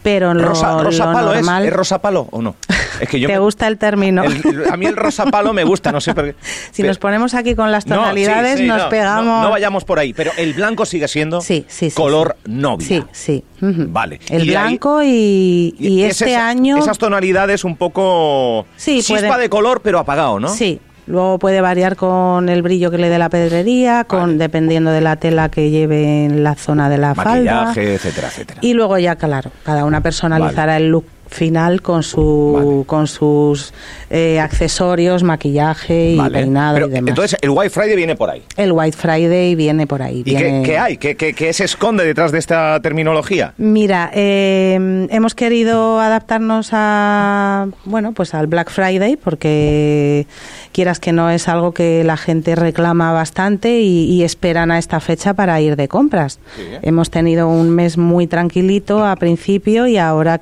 pero 0.04 0.34
lo, 0.34 0.50
Rosa, 0.50 0.78
rosa 0.81 1.06
lo 1.07 1.13
palo 1.13 1.31
es, 1.34 1.38
normal... 1.42 1.66
¿es 1.66 1.74
rosa 1.74 2.00
palo 2.01 2.28
o 2.31 2.42
no? 2.42 2.56
Es 3.00 3.10
que 3.10 3.19
yo 3.19 3.28
¿Te 3.28 3.34
me- 3.34 3.39
gusta 3.39 3.68
el 3.68 3.78
término? 3.78 4.24
el- 4.24 4.42
el- 4.45 4.72
a 4.72 4.78
mí 4.78 4.86
el 4.86 4.95
rosa 4.95 5.25
palo 5.25 5.54
me 5.54 5.63
gusta, 5.63 5.92
no 5.92 6.00
sé 6.01 6.13
por 6.16 6.25
qué. 6.25 6.36
si 6.72 6.84
nos 6.84 6.98
ponemos 6.98 7.34
aquí 7.34 7.56
con 7.56 7.72
las 7.72 7.86
No, 7.88 7.95
sí, 7.95 8.00
tonalidades, 8.01 8.60
sí, 8.60 8.66
nos 8.68 8.84
no, 8.84 8.89
pegamos... 8.89 9.25
No, 9.25 9.42
no 9.44 9.50
vayamos 9.51 9.84
por 9.84 10.00
ahí, 10.00 10.13
pero 10.13 10.31
el 10.38 10.54
blanco 10.54 10.86
sigue 10.86 11.07
siendo 11.07 11.42
Sí, 11.42 11.66
sí, 11.68 11.89
sí, 11.89 11.95
color 11.95 12.38
novia. 12.45 12.88
Sí, 12.88 13.04
sí. 13.12 13.44
Vale. 13.60 14.19
El 14.30 14.44
Y 14.44 14.50
de 14.50 14.57
ahí- 14.57 14.68
blanco 14.68 15.01
y, 15.04 15.75
y 15.80 16.04
es 16.04 16.22
este 16.22 16.31
esa- 16.34 16.48
año... 16.48 16.78
Esas 16.78 16.98
tonalidades 16.98 17.63
un 17.63 17.75
poco 17.75 18.66
Sí, 18.75 19.01
chispa 19.01 19.28
puede- 19.30 19.42
de 19.44 19.50
color, 19.50 19.81
pero 19.84 20.00
apagado, 20.00 20.39
¿no? 20.39 20.50
Sí, 20.50 20.80
luego 21.07 21.39
puede 21.39 21.62
variar 21.62 21.95
con 21.95 22.50
el 22.50 22.62
brillo 22.62 22.92
que 22.92 22.98
le 22.98 23.09
dé 23.09 23.18
la 23.18 23.30
pedrería, 23.30 24.04
con 24.04 24.19
Vale. 24.19 24.38
dependiendo 24.38 24.92
de 24.92 25.01
la 25.01 25.15
tela 25.15 25.50
que 25.50 25.70
lleve 25.70 26.25
en 26.25 26.43
la 26.43 26.55
zona 26.55 26.89
de 26.89 26.98
la 26.98 27.15
falda. 27.15 27.65
Maquillaje, 27.65 27.96
etcétera, 27.96 28.27
etcétera. 28.27 28.60
Y 28.62 28.74
luego 28.74 28.98
ya, 28.98 29.15
claro, 29.15 29.51
cada 29.63 29.86
una 29.86 30.01
personalizará 30.01 30.77
el 30.77 30.89
look 30.89 31.05
final 31.29 31.81
con 31.81 32.03
su 32.03 32.53
Vale. 32.55 32.84
con 32.86 33.07
sus 33.07 33.74
eh, 34.10 34.39
accesorios, 34.39 35.24
maquillaje 35.24 36.12
y 36.12 36.17
Vale. 36.17 36.39
peinado 36.39 36.75
Pero, 36.75 36.88
y 36.88 36.91
demás. 36.91 37.10
Entonces, 37.10 37.39
el 37.41 37.50
White 37.50 37.69
Friday 37.69 37.96
viene 37.96 38.15
por 38.15 38.29
ahí. 38.29 38.43
el 38.55 38.72
White 38.72 38.98
Friday 38.98 39.55
viene 39.55 39.88
por 39.88 40.01
ahí. 40.01 40.22
¿Y 40.25 40.36
qué, 40.36 40.43
viene- 40.43 40.63
qué 40.63 40.77
hay? 40.77 40.98
¿Qué, 40.98 41.15
qué- 41.15 41.34
qué 41.34 41.53
se 41.53 41.65
esconde 41.65 42.05
detrás 42.05 42.31
de 42.31 42.39
esta 42.39 42.79
terminología? 42.81 43.53
Mira, 43.57 44.10
eh, 44.13 45.07
hemos 45.10 45.36
querido 45.36 46.00
adaptarnos 46.00 46.69
a 46.72 47.67
bueno, 47.86 48.13
pues 48.13 48.34
al 48.34 48.48
Black 48.48 48.69
Friday 48.69 49.17
porque 49.17 50.27
quieras 50.72 51.00
que 51.00 51.12
no 51.12 51.29
es 51.29 51.48
algo 51.48 51.74
que 51.74 52.03
la 52.03 52.17
gente 52.17 52.55
reclama 52.55 53.12
bastante 53.12 53.79
y, 53.81 54.05
y 54.05 54.24
esperan 54.24 54.72
a 54.72 54.77
esta 54.79 55.00
fecha 55.00 55.34
para 55.34 55.60
ir 55.62 55.75
de 55.75 55.88
compras. 55.88 56.39
Hemos 56.81 57.10
tenido 57.10 57.48
un 57.48 57.69
mes 57.69 57.98
muy 57.98 58.27
tranquilito 58.27 59.05
a 59.05 59.15
principio 59.15 59.88
y 59.88 59.98
ahora 59.98 60.41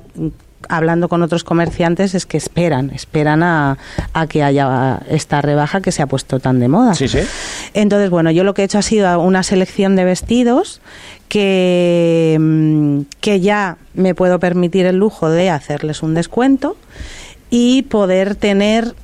hablando 0.68 1.08
con 1.08 1.22
otros 1.22 1.44
comerciantes 1.44 2.14
es 2.14 2.26
que 2.26 2.36
esperan, 2.36 2.90
esperan 2.90 3.42
a, 3.42 3.78
a 4.12 4.26
que 4.26 4.42
haya 4.42 5.00
esta 5.08 5.42
rebaja 5.42 5.80
que 5.80 5.92
se 5.92 6.02
ha 6.02 6.06
puesto 6.06 6.40
tan 6.40 6.60
de 6.60 6.68
moda. 6.68 6.94
Sí, 6.94 7.08
sí. 7.08 7.20
Entonces, 7.74 8.10
bueno, 8.10 8.30
yo 8.30 8.44
lo 8.44 8.54
que 8.54 8.62
he 8.62 8.64
hecho 8.64 8.78
ha 8.78 8.82
sido 8.82 9.20
una 9.20 9.42
selección 9.42 9.96
de 9.96 10.04
vestidos 10.04 10.80
que, 11.28 12.36
mm, 12.38 13.00
que 13.20 13.40
ya 13.40 13.76
me 13.94 14.14
puedo 14.14 14.38
permitir 14.38 14.86
el 14.86 14.96
lujo 14.96 15.28
de 15.28 15.50
hacerles 15.50 16.02
un 16.02 16.14
descuento 16.14 16.76
y 17.50 17.82
poder 17.82 18.34
tener 18.34 18.94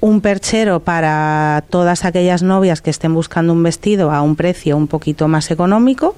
un 0.00 0.20
perchero 0.20 0.80
para 0.80 1.64
todas 1.70 2.04
aquellas 2.04 2.42
novias 2.42 2.80
que 2.80 2.90
estén 2.90 3.14
buscando 3.14 3.52
un 3.52 3.62
vestido 3.62 4.12
a 4.12 4.22
un 4.22 4.36
precio 4.36 4.76
un 4.76 4.86
poquito 4.86 5.28
más 5.28 5.50
económico. 5.50 6.14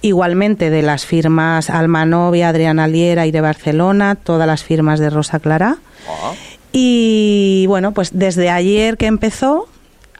Igualmente 0.00 0.70
de 0.70 0.82
las 0.82 1.06
firmas 1.06 1.70
Alma 1.70 2.04
Novia, 2.06 2.50
Adriana 2.50 2.86
Liera, 2.86 3.22
Aire 3.22 3.40
Barcelona, 3.40 4.14
todas 4.14 4.46
las 4.46 4.62
firmas 4.62 5.00
de 5.00 5.10
Rosa 5.10 5.40
Clara. 5.40 5.78
Ah. 6.08 6.32
Y 6.72 7.64
bueno, 7.66 7.92
pues 7.92 8.10
desde 8.12 8.50
ayer 8.50 8.96
que 8.96 9.06
empezó 9.06 9.68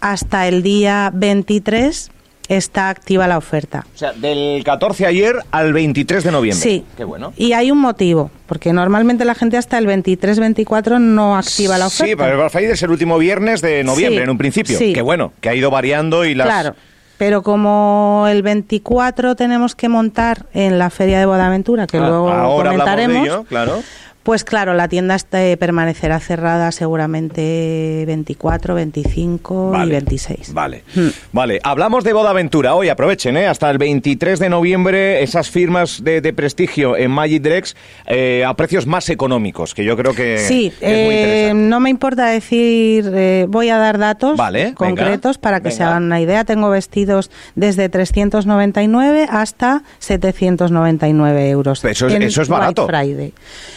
hasta 0.00 0.49
el 0.49 0.62
día 0.62 1.11
23 1.14 2.11
está 2.49 2.88
activa 2.88 3.28
la 3.28 3.37
oferta. 3.38 3.87
O 3.94 3.99
sea, 3.99 4.12
del 4.12 4.64
14 4.64 5.06
ayer 5.06 5.37
al 5.50 5.73
23 5.73 6.25
de 6.25 6.32
noviembre. 6.32 6.62
Sí. 6.62 6.85
Qué 6.97 7.04
bueno. 7.04 7.32
Y 7.37 7.52
hay 7.52 7.70
un 7.70 7.78
motivo, 7.78 8.30
porque 8.47 8.73
normalmente 8.73 9.25
la 9.25 9.35
gente 9.35 9.58
hasta 9.58 9.78
el 9.78 9.87
23-24 9.87 10.99
no 10.99 11.37
activa 11.37 11.76
la 11.78 11.87
oferta. 11.87 12.06
Sí, 12.11 12.16
pero 12.16 12.30
el 12.30 12.37
Black 12.38 12.54
es 12.73 12.82
el 12.82 12.90
último 12.90 13.18
viernes 13.18 13.61
de 13.61 13.85
noviembre, 13.85 14.20
Sí, 14.20 14.25
en 14.25 14.30
un 14.30 14.38
principio. 14.38 14.78
sí. 14.78 14.92
Qué 14.92 15.02
bueno, 15.02 15.32
que 15.40 15.50
ha 15.50 15.54
ido 15.54 15.70
variando 15.70 16.25
y 16.25 16.35
las... 16.35 16.47
Claro. 16.47 16.75
Pero 17.18 17.42
como 17.42 18.26
el 18.30 18.42
24 18.42 19.34
tenemos 19.34 19.75
que 19.75 19.88
montar 19.88 20.46
en 20.54 20.78
la 20.78 20.88
feria 20.88 21.18
de 21.18 21.26
Bodaventura, 21.26 21.87
que 21.88 21.98
Ah, 21.98 22.08
luego 22.08 22.30
ahora 22.30 22.70
hablamos 22.70 22.72
de 22.72 22.78
comentaremos, 22.78 23.26
ello, 23.26 23.44
claro. 23.44 23.82
Pues 24.28 24.44
claro, 24.44 24.75
la 24.75 24.88
tienda 24.88 25.14
este, 25.14 25.56
permanecerá 25.56 26.20
cerrada 26.20 26.70
seguramente 26.70 28.04
24, 28.06 28.75
25 28.75 29.73
y 29.87 29.88
26. 29.88 30.52
Vale, 30.52 30.85
Hmm. 30.94 31.08
vale. 31.32 31.61
Hablamos 31.64 32.04
de 32.04 32.12
Boda 32.12 32.28
Aventura. 32.28 32.75
Hoy 32.75 32.90
aprovechen, 32.90 33.38
¿eh? 33.38 33.47
hasta 33.47 33.70
el 33.70 33.78
23 33.78 34.38
de 34.38 34.50
noviembre, 34.50 35.23
esas 35.23 35.49
firmas 35.49 36.04
de, 36.04 36.20
de 36.20 36.35
prestigio 36.35 36.94
en 36.99 37.11
Magic 37.11 37.40
Drex 37.42 37.75
eh, 38.06 38.44
a 38.47 38.52
precios 38.52 38.87
más 38.87 39.08
económicos, 39.08 39.73
que 39.73 39.82
yo 39.82 39.97
creo 39.97 40.12
que 40.12 40.37
Sí, 40.47 40.75
es 40.78 41.06
muy 41.06 41.14
eh, 41.14 41.23
interesante. 41.23 41.54
no 41.70 41.80
me 41.80 41.88
importa 41.88 42.26
decir, 42.26 43.11
eh, 43.14 43.47
voy 43.49 43.70
a 43.70 43.78
dar 43.78 43.97
datos 43.97 44.37
Vale, 44.37 44.64
venga, 44.64 44.75
concretos 44.75 45.38
para 45.38 45.62
que 45.62 45.70
se 45.70 45.82
hagan 45.85 46.02
una 46.04 46.20
idea. 46.20 46.44
Tengo 46.44 46.68
vestidos 46.68 47.30
desde 47.54 47.88
399 47.88 49.26
hasta 49.30 49.85
799 50.00 51.49
euros. 51.49 51.82
Eso 51.82 52.08
es- 52.08 52.14
eso 52.38 52.44
barato. 52.52 52.87
Friday. 52.87 53.32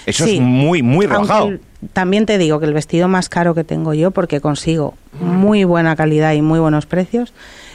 Eso 0.06 0.26
es 0.26 0.41
muy, 0.42 0.82
muy 0.82 1.06
rebajado. 1.06 1.48
el- 1.50 1.62
también 1.94 2.26
te 2.28 2.38
digo 2.38 2.60
que 2.60 2.66
el 2.68 2.74
vestido 2.74 3.08
más 3.08 3.28
caro 3.30 3.56
que 3.56 3.64
tengo 3.64 3.94
yo, 3.96 4.12
porque 4.12 4.40
consigo 4.42 4.94
muy 5.20 5.64
buena 5.64 5.96
calidad 5.96 6.34
y 6.34 6.42
muy 6.42 6.60
buenos 6.60 6.86
precios, 6.86 7.34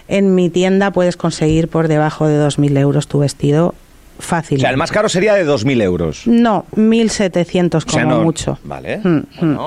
en 0.09 0.35
mi 0.37 0.49
tienda 0.51 0.93
puedes 0.93 1.17
conseguir 1.17 1.67
por 1.69 1.89
debajo 1.89 2.29
de 2.29 2.37
2.000 2.39 2.77
euros 2.79 3.09
tu 3.09 3.19
vestido 3.19 3.75
fácil. 4.21 4.59
O 4.59 4.61
sea, 4.61 4.71
el 4.71 4.77
más 4.77 4.93
caro 4.93 5.09
sería 5.09 5.35
de 5.35 5.45
2.000 5.45 5.83
euros. 5.83 6.23
No, 6.27 6.65
1.700 6.77 7.85
O 7.85 7.91
sea, 7.91 8.05
como 8.05 8.17
no- 8.17 8.23
mucho. 8.23 8.59
Vale. 8.63 8.99
Mm, 8.99 9.23
mm. 9.45 9.59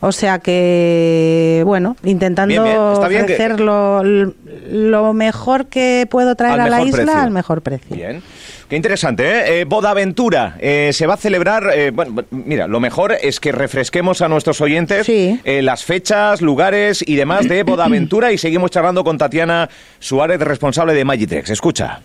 O 0.00 0.12
sea 0.12 0.38
que, 0.38 1.62
bueno, 1.64 1.96
intentando 2.04 2.52
Bien, 2.52 2.64
bien, 2.64 2.92
está 2.92 3.08
bien 3.08 3.26
que- 3.26 3.34
ofrecer 3.34 3.60
lo, 3.60 4.02
lo 4.04 5.12
mejor 5.14 5.66
que 5.66 6.06
puedo 6.10 6.34
traer 6.34 6.60
Al 6.60 6.66
a 6.66 6.68
la 6.78 6.82
isla 6.82 6.96
precio. 7.04 7.20
al 7.22 7.30
mejor 7.30 7.62
precio. 7.62 7.94
Bien. 7.96 8.22
Qué 8.68 8.74
interesante, 8.74 9.24
¿eh? 9.24 9.60
Eh, 9.60 9.64
Bodaventura 9.64 10.56
eh, 10.58 10.90
se 10.92 11.06
va 11.06 11.14
a 11.14 11.16
celebrar. 11.16 11.70
eh, 11.72 11.92
bueno, 11.92 12.12
bu- 12.12 12.24
mira, 12.30 12.66
lo 12.66 12.80
mejor 12.80 13.12
es 13.22 13.38
que 13.38 13.52
refresquemos 13.52 14.22
a 14.22 14.28
nuestros 14.28 14.60
oyentes 14.60 15.06
Sí. 15.06 15.40
eh, 15.44 15.62
las 15.62 15.84
fechas, 15.84 16.40
lugares 16.42 17.04
y 17.06 17.14
demás 17.14 17.48
de 17.48 17.62
Bodaventura 17.64 18.32
y 18.32 18.38
seguimos 18.38 18.72
charlando 18.72 19.04
con 19.04 19.18
Tatiana 19.18 19.68
Suárez, 20.00 20.40
responsable 20.40 20.94
de 20.94 21.04
Magitrex. 21.04 21.50
Escucha. 21.50 22.00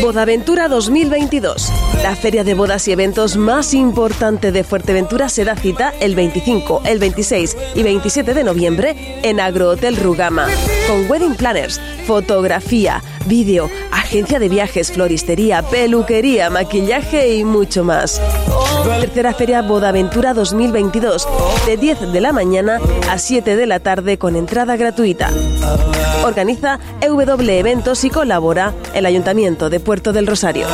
Bodaventura 0.00 0.68
2022. 0.68 1.72
La 2.02 2.14
feria 2.14 2.44
de 2.44 2.52
bodas 2.54 2.86
y 2.86 2.92
eventos 2.92 3.36
más 3.36 3.72
importante 3.74 4.52
de 4.52 4.62
Fuerteventura 4.62 5.28
se 5.30 5.44
da 5.44 5.56
cita 5.56 5.92
el 6.00 6.14
25, 6.14 6.82
el 6.84 6.98
26 6.98 7.56
y 7.74 7.82
27 7.82 8.34
de 8.34 8.44
noviembre 8.44 8.94
en 9.22 9.40
Agrohotel 9.40 9.96
Rugama. 9.96 10.46
Con 10.86 11.10
wedding 11.10 11.34
planners, 11.34 11.80
fotografía, 12.06 13.02
vídeo, 13.26 13.70
agencia 13.92 14.38
de 14.38 14.48
viajes, 14.48 14.92
floristería, 14.92 15.62
peluquería, 15.62 16.50
maquillaje 16.50 17.34
y 17.34 17.44
mucho 17.44 17.84
más. 17.84 18.20
Tercera 19.00 19.34
Feria 19.34 19.62
Bodaventura 19.62 20.34
2022, 20.34 21.28
de 21.66 21.76
10 21.76 22.12
de 22.12 22.20
la 22.20 22.32
mañana 22.32 22.78
a 23.10 23.18
7 23.18 23.56
de 23.56 23.66
la 23.66 23.80
tarde 23.80 24.18
con 24.18 24.36
entrada 24.36 24.76
gratuita. 24.76 25.30
Organiza 26.24 26.78
EW 27.00 27.50
Eventos 27.50 28.04
y 28.04 28.10
colabora 28.10 28.72
el 28.94 29.06
Ayuntamiento 29.06 29.70
de 29.70 29.80
Puerto 29.80 30.12
del 30.12 30.26
Rosario. 30.26 30.66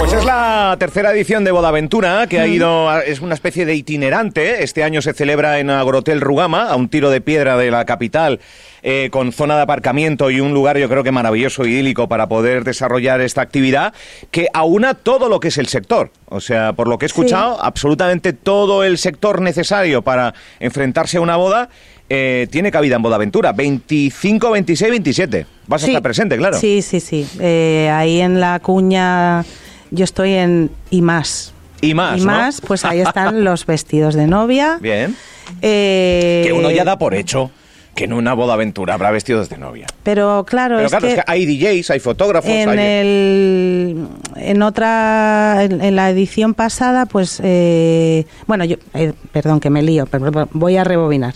Pues 0.00 0.14
es 0.14 0.24
la 0.24 0.74
tercera 0.78 1.12
edición 1.12 1.44
de 1.44 1.50
Bodaventura, 1.50 2.26
que 2.26 2.40
ha 2.40 2.46
ido, 2.46 2.88
a- 2.88 3.00
es 3.02 3.20
una 3.20 3.34
especie 3.34 3.66
de 3.66 3.74
itinerante. 3.74 4.64
Este 4.64 4.82
año 4.82 5.02
se 5.02 5.12
celebra 5.12 5.58
en 5.58 5.68
Agrotel 5.68 6.22
Rugama, 6.22 6.68
a 6.70 6.76
un 6.76 6.88
tiro 6.88 7.10
de 7.10 7.20
piedra 7.20 7.58
de 7.58 7.70
la 7.70 7.84
capital, 7.84 8.40
eh, 8.82 9.10
con 9.12 9.30
zona 9.32 9.56
de 9.56 9.62
aparcamiento 9.62 10.30
y 10.30 10.40
un 10.40 10.54
lugar 10.54 10.78
yo 10.78 10.88
creo 10.88 11.04
que 11.04 11.12
maravilloso, 11.12 11.66
idílico, 11.66 12.08
para 12.08 12.28
poder 12.28 12.64
desarrollar 12.64 13.20
esta 13.20 13.42
actividad, 13.42 13.92
que 14.30 14.48
aúna 14.54 14.94
todo 14.94 15.28
lo 15.28 15.38
que 15.38 15.48
es 15.48 15.58
el 15.58 15.66
sector. 15.68 16.10
O 16.30 16.40
sea, 16.40 16.72
por 16.72 16.88
lo 16.88 16.96
que 16.96 17.04
he 17.04 17.08
escuchado, 17.08 17.62
absolutamente 17.62 18.32
todo 18.32 18.82
el 18.84 18.96
sector 18.96 19.42
necesario 19.42 20.00
para 20.00 20.32
enfrentarse 20.60 21.18
a 21.18 21.20
una 21.20 21.36
boda. 21.36 21.68
eh, 22.12 22.48
tiene 22.50 22.72
cabida 22.72 22.96
en 22.96 23.02
Bodaventura, 23.02 23.52
25, 23.52 24.50
26, 24.50 24.90
27. 24.90 25.46
Vas 25.68 25.84
a 25.84 25.86
Sí. 25.86 25.92
estar 25.92 26.02
presente, 26.02 26.36
claro. 26.38 26.58
Sí, 26.58 26.82
sí, 26.82 26.98
sí. 26.98 27.24
Eh, 27.38 27.88
ahí 27.94 28.20
en 28.20 28.40
la 28.40 28.58
cuña 28.58 29.44
yo 29.90 30.04
estoy 30.04 30.32
en 30.34 30.70
y 30.90 31.02
más. 31.02 31.52
Y 31.82 31.94
más, 31.94 32.18
Y 32.18 32.24
¿no? 32.24 32.32
más, 32.32 32.60
pues 32.60 32.84
ahí 32.84 33.00
están 33.00 33.44
los 33.44 33.64
vestidos 33.66 34.14
de 34.14 34.26
novia. 34.26 34.78
Bien. 34.80 35.16
Eh, 35.62 36.42
Que 36.46 36.52
uno 36.52 36.70
ya 36.70 36.84
da 36.84 36.98
por 36.98 37.14
hecho 37.14 37.50
que 37.94 38.04
en 38.04 38.12
una 38.12 38.34
boda 38.34 38.54
aventura 38.54 38.94
habrá 38.94 39.10
vestidos 39.10 39.48
de 39.48 39.58
novia. 39.58 39.86
Pero 40.04 40.44
claro, 40.46 40.76
Pero 40.76 40.86
es, 40.86 40.90
claro, 40.90 41.06
que 41.06 41.12
es 41.14 41.18
que 41.18 41.24
hay 41.26 41.44
DJs, 41.44 41.90
hay 41.90 42.00
fotógrafos, 42.00 42.48
en 42.50 42.68
hay... 42.68 42.78
el 42.78 44.06
en 44.36 44.62
otra 44.62 45.64
en, 45.64 45.82
en 45.82 45.96
la 45.96 46.08
edición 46.08 46.54
pasada 46.54 47.06
pues 47.06 47.40
eh, 47.42 48.26
bueno 48.46 48.64
yo 48.64 48.76
eh, 48.94 49.12
perdón 49.32 49.60
que 49.60 49.68
me 49.70 49.82
lío 49.82 50.06
pero 50.06 50.48
voy 50.52 50.76
a 50.76 50.84
rebobinar 50.84 51.34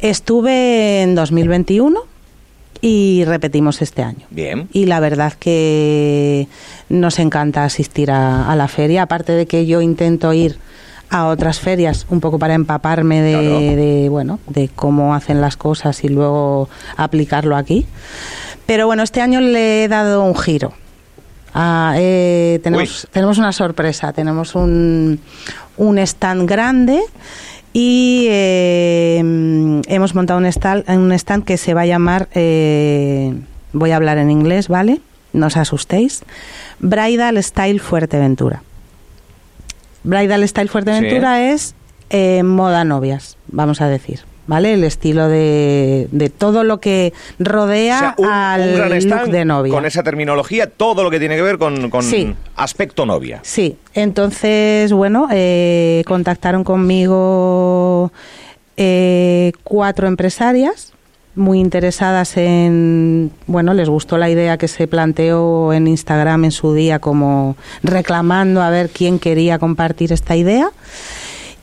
estuve 0.00 1.02
en 1.02 1.14
2021 1.14 2.00
y 2.84 3.24
repetimos 3.24 3.80
este 3.80 4.02
año 4.02 4.26
Bien. 4.30 4.68
y 4.72 4.84
la 4.86 5.00
verdad 5.00 5.32
que 5.32 6.48
nos 6.90 7.18
encanta 7.20 7.64
asistir 7.64 8.10
a, 8.10 8.50
a 8.50 8.56
la 8.56 8.68
feria 8.68 9.02
aparte 9.02 9.32
de 9.32 9.46
que 9.46 9.64
yo 9.66 9.80
intento 9.80 10.32
ir 10.34 10.58
a 11.08 11.26
otras 11.26 11.60
ferias 11.60 12.06
un 12.10 12.20
poco 12.20 12.38
para 12.38 12.54
empaparme 12.54 13.22
de, 13.22 13.32
Claro. 13.32 13.58
de, 13.60 14.08
bueno 14.10 14.40
de 14.48 14.68
cómo 14.74 15.14
hacen 15.14 15.40
las 15.40 15.56
cosas 15.56 16.02
y 16.04 16.08
luego 16.08 16.68
aplicarlo 16.96 17.56
aquí 17.56 17.86
pero 18.66 18.86
bueno 18.86 19.02
este 19.04 19.20
año 19.20 19.40
le 19.40 19.84
he 19.84 19.88
dado 19.88 20.22
un 20.24 20.36
giro 20.36 20.72
Ah, 21.54 21.92
eh, 21.98 22.60
tenemos, 22.62 23.04
Uy. 23.04 23.08
tenemos 23.12 23.36
una 23.36 23.52
sorpresa 23.52 24.12
tenemos 24.14 24.54
un, 24.54 25.20
un 25.76 25.98
stand 25.98 26.48
grande 26.48 26.98
y 27.74 28.26
eh, 28.30 28.41
hemos 29.94 30.14
montado 30.14 30.38
un 30.38 30.46
stand, 30.46 30.88
un 30.88 31.12
stand 31.12 31.44
que 31.44 31.56
se 31.56 31.74
va 31.74 31.82
a 31.82 31.86
llamar, 31.86 32.28
eh, 32.34 33.34
voy 33.72 33.90
a 33.90 33.96
hablar 33.96 34.18
en 34.18 34.30
inglés, 34.30 34.68
¿vale? 34.68 35.00
No 35.32 35.46
os 35.46 35.56
asustéis. 35.56 36.22
Bridal 36.78 37.42
Style 37.42 37.78
Fuerteventura. 37.80 38.62
Bridal 40.04 40.46
Style 40.48 40.68
Fuerteventura 40.68 41.50
es 41.52 41.74
eh, 42.10 42.42
moda 42.42 42.84
novias, 42.84 43.36
vamos 43.48 43.80
a 43.80 43.88
decir. 43.88 44.20
¿Vale? 44.44 44.74
El 44.74 44.82
estilo 44.82 45.28
de, 45.28 46.08
de 46.10 46.28
todo 46.28 46.64
lo 46.64 46.80
que 46.80 47.12
rodea 47.38 47.94
O 47.96 47.98
sea, 48.00 48.14
un, 48.18 48.26
al 48.26 48.60
un 48.70 48.74
gran 48.74 49.08
look 49.08 49.30
de 49.30 49.44
novia. 49.44 49.72
con 49.72 49.86
esa 49.86 50.02
terminología, 50.02 50.68
todo 50.68 51.04
lo 51.04 51.12
que 51.12 51.20
tiene 51.20 51.36
que 51.36 51.42
ver 51.42 51.58
con, 51.58 51.88
con 51.90 52.02
Sí. 52.02 52.34
aspecto 52.56 53.06
novia. 53.06 53.38
Sí, 53.44 53.76
entonces, 53.94 54.92
bueno, 54.92 55.28
eh, 55.30 56.02
contactaron 56.08 56.64
conmigo 56.64 58.12
eh, 58.76 59.52
cuatro 59.64 60.06
empresarias 60.08 60.92
muy 61.34 61.60
interesadas 61.60 62.36
en, 62.36 63.30
bueno, 63.46 63.72
les 63.74 63.88
gustó 63.88 64.18
la 64.18 64.28
idea 64.28 64.58
que 64.58 64.68
se 64.68 64.86
planteó 64.86 65.72
en 65.72 65.88
Instagram 65.88 66.44
en 66.44 66.50
su 66.50 66.74
día 66.74 66.98
como 66.98 67.56
reclamando 67.82 68.60
a 68.60 68.70
ver 68.70 68.90
quién 68.90 69.18
quería 69.18 69.58
compartir 69.58 70.12
esta 70.12 70.36
idea. 70.36 70.70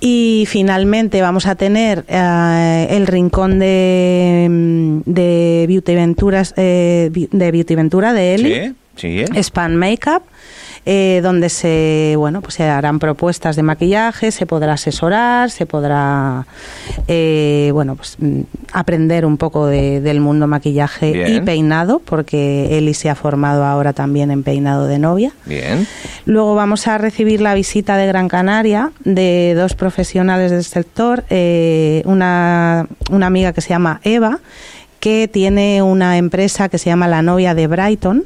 Y 0.02 0.46
finalmente 0.48 1.22
vamos 1.22 1.46
a 1.46 1.56
tener 1.56 2.06
eh, 2.08 2.88
el 2.90 3.06
rincón 3.06 3.60
de, 3.60 4.48
mm, 4.50 5.02
de 5.06 5.66
Beauty 5.68 5.94
Venturas, 5.94 6.54
eh, 6.56 7.10
de 7.14 7.52
Beauty 7.52 7.76
Ventura 7.76 8.14
de 8.14 8.36
Eli. 8.36 8.76
Sí, 8.96 9.26
sí. 9.26 9.44
Span 9.44 9.76
Makeup, 9.76 10.24
eh, 10.86 11.20
donde 11.24 11.50
se, 11.50 12.16
bueno, 12.18 12.42
pues 12.42 12.56
se 12.56 12.64
harán 12.64 13.00
propuestas 13.00 13.56
de 13.56 13.64
maquillaje, 13.64 14.32
se 14.32 14.46
podrá 14.46 14.74
asesorar, 14.74 15.52
se 15.52 15.66
podrá, 15.66 16.46
eh, 17.08 17.70
bueno, 17.74 17.96
pues 17.96 18.16
mm, 18.20 18.42
aprender 18.74 19.26
un 19.26 19.38
poco 19.38 19.68
de- 19.68 20.02
del 20.02 20.20
mundo 20.22 20.48
maquillaje 20.48 21.14
y 21.30 21.42
peinado, 21.42 22.00
porque 22.04 22.78
Eli 22.78 22.94
se 22.94 23.10
ha 23.10 23.16
formado 23.16 23.64
ahora 23.66 23.94
también 23.94 24.32
en 24.32 24.44
peinado 24.44 24.88
de 24.88 25.00
novia. 25.00 25.32
Bien. 25.46 25.88
Luego 26.26 26.56
vamos 26.56 26.88
a 26.88 26.98
recibir 26.98 27.42
la 27.42 27.54
visita 27.54 27.98
de 27.98 28.08
Gran 28.08 28.28
Canaria 28.28 28.92
de 29.04 29.54
dos 29.56 29.76
profesionales 29.76 30.52
del 30.52 30.64
sector, 30.64 31.24
eh, 31.30 32.02
una, 32.06 32.88
una 33.12 33.28
amiga 33.28 33.54
que 33.54 33.62
se 33.62 33.70
llama 33.70 34.00
Eva, 34.04 34.40
que 35.00 35.28
tiene 35.32 35.82
una 35.82 36.18
empresa 36.18 36.68
que 36.70 36.78
se 36.78 36.90
llama 36.90 37.08
La 37.08 37.22
Novia 37.22 37.54
de 37.56 37.68
Brighton, 37.68 38.26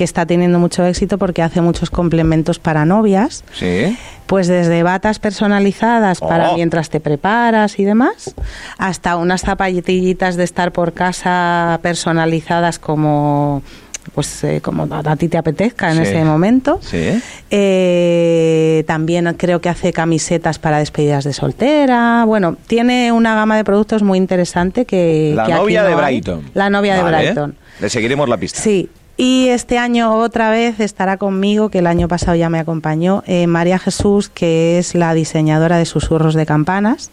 que 0.00 0.04
está 0.04 0.24
teniendo 0.24 0.58
mucho 0.58 0.82
éxito 0.86 1.18
porque 1.18 1.42
hace 1.42 1.60
muchos 1.60 1.90
complementos 1.90 2.58
para 2.58 2.86
novias. 2.86 3.44
Sí. 3.52 3.98
Pues 4.24 4.48
desde 4.48 4.82
batas 4.82 5.18
personalizadas 5.18 6.20
para 6.20 6.52
Oh. 6.52 6.54
mientras 6.56 6.88
te 6.88 7.00
preparas 7.00 7.78
y 7.78 7.84
demás, 7.84 8.34
hasta 8.78 9.16
unas 9.16 9.42
zapatillitas 9.42 10.36
de 10.36 10.44
estar 10.44 10.72
por 10.72 10.94
casa 10.94 11.78
personalizadas 11.82 12.78
como 12.78 13.62
pues 14.14 14.42
eh, 14.42 14.60
como 14.62 14.88
a 14.90 15.16
ti 15.16 15.28
te 15.28 15.36
apetezca 15.36 15.90
en 15.90 15.96
Sí. 15.96 16.02
ese 16.04 16.24
momento. 16.24 16.78
Sí. 16.80 17.20
Eh, 17.50 18.84
también 18.86 19.34
creo 19.36 19.60
que 19.60 19.68
hace 19.68 19.92
camisetas 19.92 20.58
para 20.58 20.78
despedidas 20.78 21.24
de 21.24 21.34
soltera. 21.34 22.24
Bueno, 22.26 22.56
tiene 22.66 23.12
una 23.12 23.34
gama 23.34 23.58
de 23.58 23.64
productos 23.64 24.02
muy 24.02 24.16
interesante 24.16 24.86
que 24.86 25.32
La 25.36 25.44
que 25.44 25.52
aquí 25.52 25.60
novia 25.60 25.82
de 25.82 25.88
hay. 25.92 25.94
Brighton. 26.00 26.50
La 26.54 26.70
novia 26.70 26.94
de. 26.96 27.02
Brighton. 27.02 27.54
Le 27.80 27.90
seguiremos 27.90 28.28
la 28.30 28.38
pista. 28.38 28.58
Sí. 28.62 28.88
Y 29.22 29.48
este 29.48 29.76
año 29.76 30.14
otra 30.14 30.48
vez 30.48 30.80
estará 30.80 31.18
conmigo, 31.18 31.68
que 31.68 31.80
el 31.80 31.86
año 31.86 32.08
pasado 32.08 32.36
ya 32.36 32.48
me 32.48 32.58
acompañó, 32.58 33.22
eh, 33.26 33.46
María 33.46 33.78
Jesús, 33.78 34.30
que 34.30 34.78
es 34.78 34.94
la 34.94 35.12
diseñadora 35.12 35.76
de 35.76 35.84
susurros 35.84 36.32
de 36.32 36.46
campanas 36.46 37.10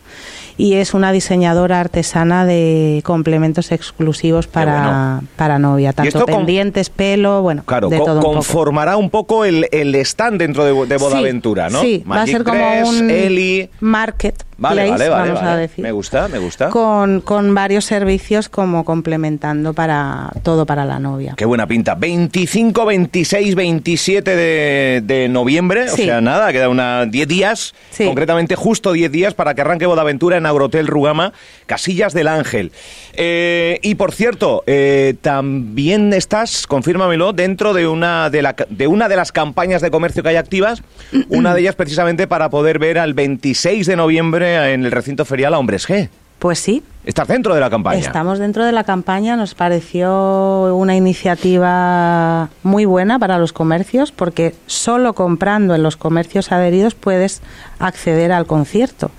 y 0.57 0.73
es 0.73 0.93
una 0.93 1.11
diseñadora 1.11 1.79
artesana 1.79 2.45
de 2.45 3.01
complementos 3.05 3.71
exclusivos 3.71 4.47
para, 4.47 4.81
bueno. 5.19 5.23
para 5.35 5.59
novia, 5.59 5.93
tanto 5.93 6.09
esto 6.09 6.25
con- 6.25 6.35
pendientes, 6.37 6.89
pelo, 6.89 7.41
bueno, 7.43 7.63
Claro, 7.65 7.89
de 7.89 7.99
co- 7.99 8.05
todo 8.05 8.15
un 8.15 8.21
poco. 8.21 8.33
conformará 8.35 8.97
un 8.97 9.09
poco 9.09 9.45
el, 9.45 9.67
el 9.71 9.93
stand 9.95 10.39
dentro 10.39 10.65
de, 10.65 10.71
de 10.87 10.97
Boda 10.97 11.17
Sí, 11.19 11.23
¿no? 11.69 11.81
Sí, 11.81 12.03
va 12.09 12.15
a 12.15 12.19
Magic 12.19 12.33
ser 12.37 12.43
como 12.43 12.79
un 12.89 13.09
Eli. 13.09 13.69
market 13.81 14.43
Vale, 14.59 14.87
place, 14.87 14.91
vale, 14.91 15.09
vale, 15.09 15.29
vamos 15.29 15.41
vale. 15.43 15.51
a 15.53 15.57
decir. 15.57 15.83
Me 15.83 15.91
gusta, 15.91 16.27
me 16.27 16.39
gusta. 16.39 16.69
Con, 16.71 17.21
con 17.21 17.53
varios 17.53 17.85
servicios 17.85 18.49
como 18.49 18.83
complementando 18.85 19.73
para 19.73 20.31
todo 20.41 20.65
para 20.65 20.83
la 20.83 20.97
novia. 20.97 21.35
Qué 21.37 21.45
buena 21.45 21.67
pinta. 21.67 21.93
25, 21.93 22.83
26, 22.83 23.53
27 23.53 24.35
de, 24.35 25.01
de 25.05 25.29
noviembre. 25.29 25.83
O 25.91 25.95
Sí. 25.95 26.05
sea, 26.05 26.21
nada, 26.21 26.51
queda 26.51 26.69
una 26.69 27.05
10 27.05 27.27
días. 27.27 27.75
Sí. 27.91 28.05
Concretamente, 28.05 28.55
justo 28.55 28.93
10 28.93 29.11
días 29.11 29.33
para 29.35 29.53
que 29.53 29.61
arranque 29.61 29.85
Bodaventura 29.85 30.37
en 30.37 30.46
Agrotel 30.49 30.87
Rugama, 30.87 31.33
Casillas 31.65 32.13
del 32.13 32.27
Ángel. 32.27 32.71
Eh, 33.13 33.79
y 33.81 33.95
por 33.95 34.11
cierto, 34.11 34.63
eh, 34.67 35.15
también 35.21 36.13
estás, 36.13 36.67
confírmamelo, 36.67 37.33
dentro 37.33 37.73
de 37.73 37.87
una 37.87 38.29
de, 38.29 38.41
la, 38.41 38.55
de 38.69 38.87
una 38.87 39.09
de 39.09 39.15
las 39.15 39.31
campañas 39.31 39.81
de 39.81 39.91
comercio 39.91 40.23
que 40.23 40.29
hay 40.29 40.35
activas. 40.35 40.83
Una 41.29 41.53
de 41.53 41.61
ellas 41.61 41.75
precisamente 41.75 42.27
para 42.27 42.49
poder 42.49 42.79
ver 42.79 42.99
al 42.99 43.13
26 43.13 43.85
de 43.87 43.95
noviembre 43.95 44.73
en 44.73 44.85
el 44.85 44.91
recinto 44.91 45.25
ferial 45.25 45.53
a 45.53 45.59
Hombres 45.59 45.87
G. 45.87 46.09
Pues 46.39 46.59
sí, 46.59 46.83
Estás 47.07 47.29
dentro 47.29 47.55
de 47.55 47.61
la 47.61 47.69
campaña. 47.69 47.99
Estamos 47.99 48.37
dentro 48.37 48.65
de 48.65 48.73
la 48.73 48.83
campaña, 48.83 49.37
nos 49.37 49.55
pareció 49.55 50.75
una 50.75 50.93
iniciativa 50.93 52.49
muy 52.63 52.83
buena 52.83 53.17
para 53.17 53.37
los 53.37 53.53
comercios 53.53 54.11
porque 54.11 54.55
solo 54.65 55.13
comprando 55.13 55.73
en 55.73 55.83
los 55.83 55.95
comercios 55.95 56.51
adheridos 56.51 56.95
puedes 56.95 57.41
acceder 57.79 58.33
al 58.33 58.45
concierto. 58.45 59.09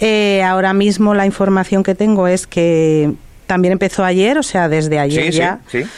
Eh, 0.00 0.42
ahora 0.42 0.72
mismo 0.74 1.14
la 1.14 1.26
información 1.26 1.82
que 1.82 1.94
tengo 1.94 2.28
es 2.28 2.46
que 2.46 3.12
también 3.46 3.72
empezó 3.72 4.04
ayer, 4.04 4.38
o 4.38 4.42
sea, 4.42 4.68
desde 4.68 4.98
ayer 4.98 5.32
Sí, 5.32 5.38
ya. 5.38 5.60
sí, 5.68 5.82
sí. 5.82 5.88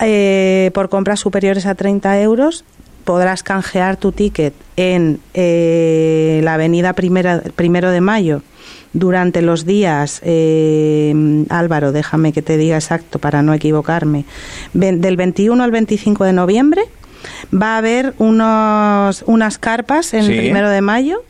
Eh, 0.00 0.70
por 0.72 0.88
compras 0.88 1.20
superiores 1.20 1.66
a 1.66 1.74
30 1.74 2.20
euros 2.20 2.64
podrás 3.04 3.42
canjear 3.42 3.96
tu 3.96 4.12
ticket 4.12 4.54
en 4.76 5.20
eh, 5.34 6.40
la 6.44 6.54
avenida 6.54 6.92
primera, 6.92 7.42
Primero 7.56 7.90
de 7.90 8.00
Mayo 8.00 8.42
durante 8.92 9.40
los 9.42 9.66
días, 9.66 10.20
eh, 10.24 11.44
Álvaro, 11.48 11.92
déjame 11.92 12.32
que 12.32 12.42
te 12.42 12.56
diga 12.56 12.76
exacto 12.76 13.18
para 13.18 13.42
no 13.42 13.54
equivocarme, 13.54 14.24
del 14.74 15.16
21 15.16 15.62
al 15.62 15.70
25 15.70 16.24
de 16.24 16.32
noviembre 16.32 16.82
va 17.54 17.74
a 17.74 17.78
haber 17.78 18.14
unos, 18.18 19.22
unas 19.26 19.58
carpas 19.58 20.12
en 20.14 20.24
Sí. 20.24 20.32
el 20.32 20.38
Primero 20.38 20.70
de 20.70 20.80
Mayo 20.80 21.22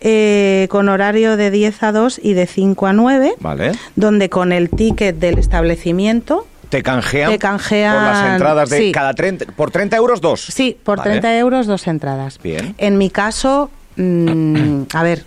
eh, 0.00 0.66
con 0.70 0.88
horario 0.88 1.36
de 1.36 1.50
10 1.50 1.82
a 1.82 1.92
2 1.92 2.20
y 2.22 2.34
de 2.34 2.46
5 2.46 2.86
a 2.86 2.92
9 2.92 3.34
Vale. 3.40 3.72
donde 3.94 4.28
con 4.28 4.52
el 4.52 4.68
ticket 4.70 5.16
del 5.18 5.38
establecimiento 5.38 6.46
Te 6.68 6.82
canjean, 6.82 7.30
Te 7.32 7.38
canjean, 7.38 7.94
por 7.94 8.02
las 8.02 8.32
entradas 8.32 8.70
de 8.70 8.78
sí. 8.78 8.92
cada 8.92 9.14
30, 9.14 9.46
por 9.56 9.70
30 9.70 9.96
euros 9.96 10.20
dos. 10.20 10.40
Sí, 10.42 10.76
por 10.82 10.98
Vale. 10.98 11.10
30 11.12 11.38
euros 11.38 11.66
dos 11.66 11.86
entradas. 11.86 12.38
Bien. 12.42 12.74
En 12.78 12.98
mi 12.98 13.08
caso, 13.08 13.70
mm, 13.96 14.82
a 14.92 15.02
ver, 15.02 15.24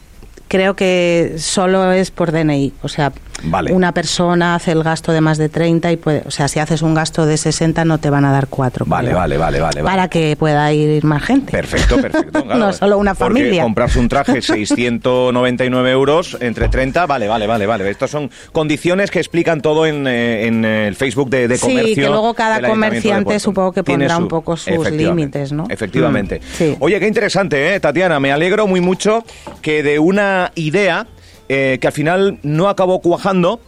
creo 0.48 0.76
que 0.76 1.36
solo 1.38 1.92
es 1.92 2.12
por 2.12 2.32
DNI. 2.32 2.74
O 2.82 2.90
sea, 2.90 3.12
Vale. 3.44 3.72
una 3.74 3.94
persona 3.94 4.56
hace 4.56 4.72
el 4.72 4.84
gasto 4.84 5.12
de 5.12 5.22
más 5.22 5.38
de 5.38 5.50
30 5.50 5.92
y 5.92 5.98
puede, 5.98 6.24
o 6.26 6.32
sea, 6.32 6.48
si 6.48 6.60
haces 6.60 6.82
un 6.82 6.94
gasto 6.94 7.26
de 7.26 7.38
60 7.38 7.86
no 7.86 7.98
te 7.98 8.10
van 8.10 8.26
a 8.26 8.32
dar 8.32 8.48
cuatro. 8.48 8.86
Vale, 8.88 9.14
vale, 9.14 9.38
vale, 9.38 9.60
vale. 9.60 9.82
vale. 9.82 9.84
Para 9.96 10.08
que 10.10 10.36
pueda 10.38 10.72
ir 10.74 11.04
más 11.04 11.24
gente. 11.24 11.52
Perfecto, 11.52 11.98
perfecto. 12.02 12.44
claro. 12.44 12.60
No 12.60 12.74
solo 12.74 12.98
una 12.98 13.14
Porque 13.16 13.40
familia. 13.40 13.64
comprarse 13.64 14.00
un 14.00 14.10
traje 14.10 14.42
699 15.04 15.92
euros 15.92 16.38
entre 16.40 16.70
30, 16.70 17.06
vale, 17.06 17.28
vale, 17.28 17.48
vale, 17.48 17.66
vale. 17.66 17.90
Estas 17.90 18.12
son 18.12 18.30
condiciones 18.52 19.12
que 19.12 19.20
explican 19.20 19.62
todo 19.62 19.86
en, 19.86 20.06
eh, 20.08 20.48
en 20.48 20.66
el 20.66 20.96
Facebook 20.96 21.30
de, 21.30 21.48
de 21.48 21.58
Sí, 21.58 21.68
comercio. 21.68 21.96
que 21.96 22.10
luego 22.10 22.34
cada 22.34 22.62
comerciante 22.62 23.40
supongo 23.40 23.72
que 23.72 23.84
pondrá 23.84 24.18
un 24.18 24.28
poco 24.28 24.58
sus 24.58 24.90
límites, 24.92 25.52
¿no? 25.52 25.66
Efectivamente. 25.70 26.40
Mm, 26.40 26.44
sí. 26.58 26.76
Oye, 26.80 27.00
qué 27.00 27.08
interesante, 27.08 27.76
¿eh, 27.76 27.80
Tatiana? 27.80 28.20
Me 28.20 28.32
alegro 28.32 28.68
muy 28.68 28.82
mucho 28.82 29.24
que 29.62 29.84
de 29.84 30.00
una 30.00 30.52
idea 30.56 31.08
eh, 31.50 31.80
que 31.82 31.88
al 31.88 31.94
final 31.94 32.40
no 32.44 32.70
acabó 32.70 33.02
cuajando, 33.02 33.60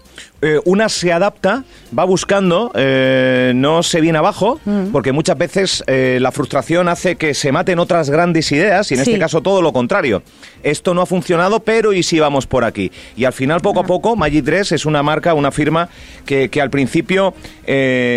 eh, 0.41 0.59
una 0.65 0.89
se 0.89 1.13
adapta, 1.13 1.63
va 1.97 2.03
buscando, 2.03 2.71
eh, 2.75 3.51
no 3.55 3.83
se 3.83 4.01
viene 4.01 4.17
abajo, 4.17 4.59
Mm. 4.65 4.87
porque 4.91 5.11
muchas 5.11 5.37
veces 5.37 5.83
eh, 5.87 6.17
la 6.21 6.31
frustración 6.31 6.87
hace 6.89 7.15
que 7.15 7.33
se 7.33 7.51
maten 7.51 7.79
otras 7.79 8.09
grandes 8.09 8.51
ideas 8.51 8.91
y 8.91 8.95
en 8.95 9.03
Sí. 9.05 9.11
este 9.11 9.19
caso 9.19 9.41
todo 9.41 9.61
lo 9.61 9.71
contrario. 9.73 10.23
Esto 10.63 10.93
no 10.93 11.01
ha 11.01 11.05
funcionado, 11.05 11.59
pero 11.61 11.93
¿y 11.93 12.03
si 12.03 12.19
vamos 12.19 12.47
por 12.47 12.63
aquí? 12.63 12.91
Y 13.15 13.25
al 13.25 13.33
final, 13.33 13.61
poco 13.61 13.79
a 13.81 13.83
poco, 13.83 14.15
Magic 14.15 14.43
Dress 14.45 14.71
es 14.71 14.85
una 14.85 15.03
marca, 15.03 15.33
una 15.33 15.51
firma 15.51 15.89
que, 16.25 16.49
que 16.49 16.61
al 16.61 16.69
principio, 16.69 17.33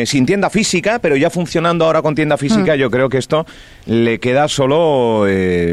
sin 0.07 0.27
tienda 0.27 0.51
física, 0.51 0.99
pero 0.99 1.17
ya 1.17 1.31
funcionando 1.31 1.85
ahora 1.85 2.03
con 2.03 2.15
tienda 2.15 2.37
Mm. 2.37 2.39
física, 2.39 2.77
yo 2.77 2.91
creo 2.91 3.09
que 3.09 3.19
esto 3.19 3.47
le 3.87 4.19
queda 4.19 4.49
solo 4.49 5.27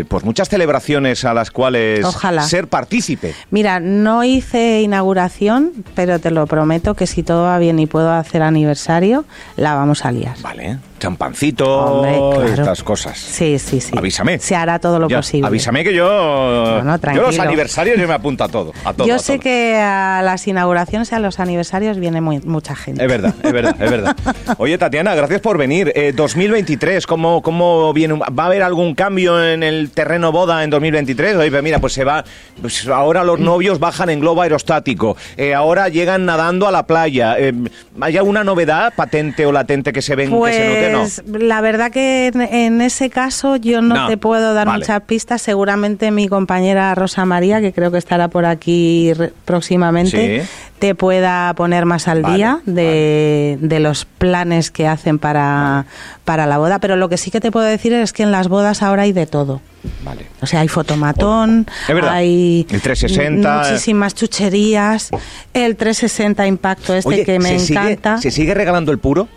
pues 0.08 0.24
muchas 0.24 0.50
celebraciones 0.50 1.24
a 1.26 1.34
las 1.34 1.52
cuales 1.52 2.04
Ojalá. 2.06 2.44
ser 2.44 2.68
partícipe. 2.68 3.34
Mira, 3.52 3.80
no 3.80 4.24
hice 4.24 4.82
inauguración, 4.82 5.72
pero 5.96 6.20
te 6.22 6.32
lo 6.32 6.48
prometo 6.48 6.94
que 6.94 7.08
si 7.08 7.24
todo 7.24 7.44
va 7.44 7.58
bien 7.60 7.80
y 7.80 7.88
puedo 7.88 8.12
hacer 8.12 8.42
aniversario, 8.42 9.26
la 9.58 9.76
vamos 9.76 10.06
a 10.06 10.12
liar. 10.12 10.38
Vale, 10.42 10.78
champancito, 11.02 11.68
Hombre, 11.68 12.12
claro. 12.46 12.62
estas 12.62 12.84
cosas. 12.84 13.18
Sí, 13.18 13.58
sí, 13.60 13.82
sí. 13.82 13.92
Avísame. 13.98 14.38
Se 14.40 14.56
hará 14.56 14.80
todo 14.80 15.00
lo 15.00 15.10
Ya, 15.10 15.18
posible. 15.18 15.48
Avísame 15.48 15.84
que 15.84 15.94
yo, 15.94 16.06
No, 16.08 16.84
no, 16.84 17.14
yo 17.14 17.22
los 17.24 17.40
aniversarios 17.40 18.00
yo 18.00 18.08
me 18.08 18.14
apunto 18.14 18.44
a 18.44 18.48
todo. 18.50 18.72
A 18.86 18.94
todo 18.94 19.08
Yo 19.08 19.16
a 19.16 19.20
sé 19.20 19.34
todo. 19.34 19.44
que 19.44 19.76
a 19.78 20.22
las 20.24 20.48
inauguraciones 20.48 21.12
y 21.12 21.16
a 21.16 21.20
los 21.20 21.40
aniversarios 21.40 21.98
viene 21.98 22.22
muy, 22.22 22.40
mucha 22.42 22.76
gente. 22.76 23.04
Es 23.04 23.10
verdad, 23.10 23.34
es 23.44 23.52
verdad, 23.52 23.76
es 23.80 23.92
verdad. 23.92 24.16
Oye, 24.58 24.78
Tatiana, 24.78 25.16
gracias 25.16 25.42
por 25.42 25.58
venir. 25.58 25.92
Eh, 25.96 26.14
2023, 26.16 27.08
¿cómo, 27.08 27.42
¿cómo 27.42 27.92
viene? 27.94 28.14
¿Va 28.14 28.44
a 28.44 28.46
haber 28.46 28.62
algún 28.64 28.94
cambio 28.94 29.44
en 29.44 29.64
el 29.64 29.90
terreno 29.92 30.32
boda 30.32 30.64
en 30.64 30.70
2023? 30.70 31.36
Oye, 31.38 31.50
pues 31.50 31.64
mira, 31.64 31.80
pues 31.80 31.94
se 31.94 32.04
va. 32.04 32.24
pues 32.62 32.88
ahora 32.88 33.24
los 33.24 33.40
novios 33.40 33.80
bajan 33.80 34.10
en 34.12 34.20
globo 34.20 34.44
aerostático. 34.44 35.18
eh, 35.36 35.54
ahora 35.56 35.90
llegan 35.90 36.26
nadando 36.26 36.68
a 36.68 36.72
la 36.72 36.86
playa. 36.86 37.36
Eh, 37.40 37.54
¿Hay 38.00 38.18
alguna 38.18 38.44
novedad 38.44 38.94
patente 38.96 39.46
o 39.46 39.52
latente 39.52 39.92
que 39.92 40.02
se 40.02 40.16
ven, 40.16 40.30
que 40.30 40.54
se 40.54 40.68
note? 40.68 40.91
No. 40.92 41.00
Pues 41.00 41.24
la 41.26 41.62
verdad 41.62 41.92
que 41.92 42.28
en, 42.28 42.42
en 42.42 42.82
ese 42.82 43.10
caso 43.10 43.56
yo 43.56 43.82
no, 43.82 43.96
No, 43.96 44.08
te 44.08 44.18
puedo 44.18 44.54
dar 44.54 44.68
vale. 44.68 44.80
muchas 44.80 45.02
pistas. 45.04 45.42
Seguramente 45.42 46.12
mi 46.12 46.28
compañera 46.28 46.94
Rosa 46.96 47.26
María, 47.26 47.62
que 47.62 47.74
creo 47.74 47.92
que 47.92 47.98
estará 47.98 48.28
por 48.28 48.46
aquí 48.46 49.12
próximamente, 49.46 50.42
Sí. 50.44 50.50
te 50.80 50.96
pueda 50.96 51.54
poner 51.56 51.86
más 51.86 52.08
al 52.08 52.22
Vale, 52.24 52.36
día 52.36 52.60
de, 52.66 53.58
de 53.62 53.80
los 53.80 54.06
planes 54.06 54.72
que 54.72 54.88
hacen 54.88 55.20
para, 55.20 55.86
para 56.26 56.46
la 56.46 56.58
boda. 56.58 56.80
Pero 56.80 56.96
lo 56.96 57.10
que 57.10 57.18
sí 57.18 57.32
que 57.32 57.40
te 57.40 57.52
puedo 57.52 57.66
decir 57.66 57.94
es 57.94 58.14
que 58.14 58.24
en 58.24 58.32
las 58.32 58.48
bodas 58.48 58.82
ahora 58.82 59.04
hay 59.04 59.12
de 59.14 59.26
todo. 59.28 59.62
Vale. 60.04 60.26
O 60.42 60.46
sea, 60.46 60.60
hay 60.60 60.68
fotomatón, 60.68 61.66
hay 62.10 62.68
El 62.70 62.82
360. 62.82 63.58
muchísimas 63.64 64.14
chucherías, 64.14 65.10
el 65.54 65.76
360 65.76 66.46
impacto 66.48 66.94
este 66.94 67.10
Oye, 67.10 67.26
que 67.26 67.40
me 67.40 67.58
¿se 67.60 67.74
encanta. 67.74 68.18
Sigue, 68.18 68.32
¿Se 68.32 68.36
sigue 68.36 68.54
regalando 68.54 68.92
el 68.92 69.00
puro? 69.00 69.28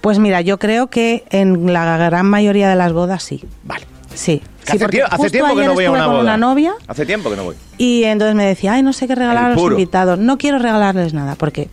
Pues 0.00 0.18
mira, 0.18 0.40
yo 0.40 0.58
creo 0.58 0.88
que 0.88 1.24
en 1.30 1.72
la 1.72 1.96
gran 1.98 2.26
mayoría 2.26 2.68
de 2.68 2.76
las 2.76 2.92
bodas 2.92 3.22
sí. 3.22 3.44
Vale. 3.64 3.84
Sí. 4.14 4.42
Hace, 4.66 4.78
porque 4.78 4.98
tie- 5.02 5.06
hace 5.08 5.30
tiempo 5.30 5.54
que 5.54 5.64
no 5.64 5.74
voy 5.74 5.84
a 5.84 5.90
una 5.90 6.06
boda. 6.08 6.20
una 6.20 6.36
novia 6.36 6.72
Hace 6.88 7.06
tiempo 7.06 7.30
que 7.30 7.36
no 7.36 7.44
voy. 7.44 7.54
y 7.78 8.02
entonces 8.04 8.34
me 8.34 8.44
decía, 8.46 8.72
ay, 8.74 8.82
no 8.82 8.92
sé 8.92 9.06
qué 9.06 9.14
regalar 9.14 9.44
a 9.44 9.54
los 9.54 9.62
invitados. 9.62 10.18
No 10.18 10.38
quiero 10.38 10.58
regalarles 10.58 11.12
nada 11.14 11.34
porque 11.36 11.68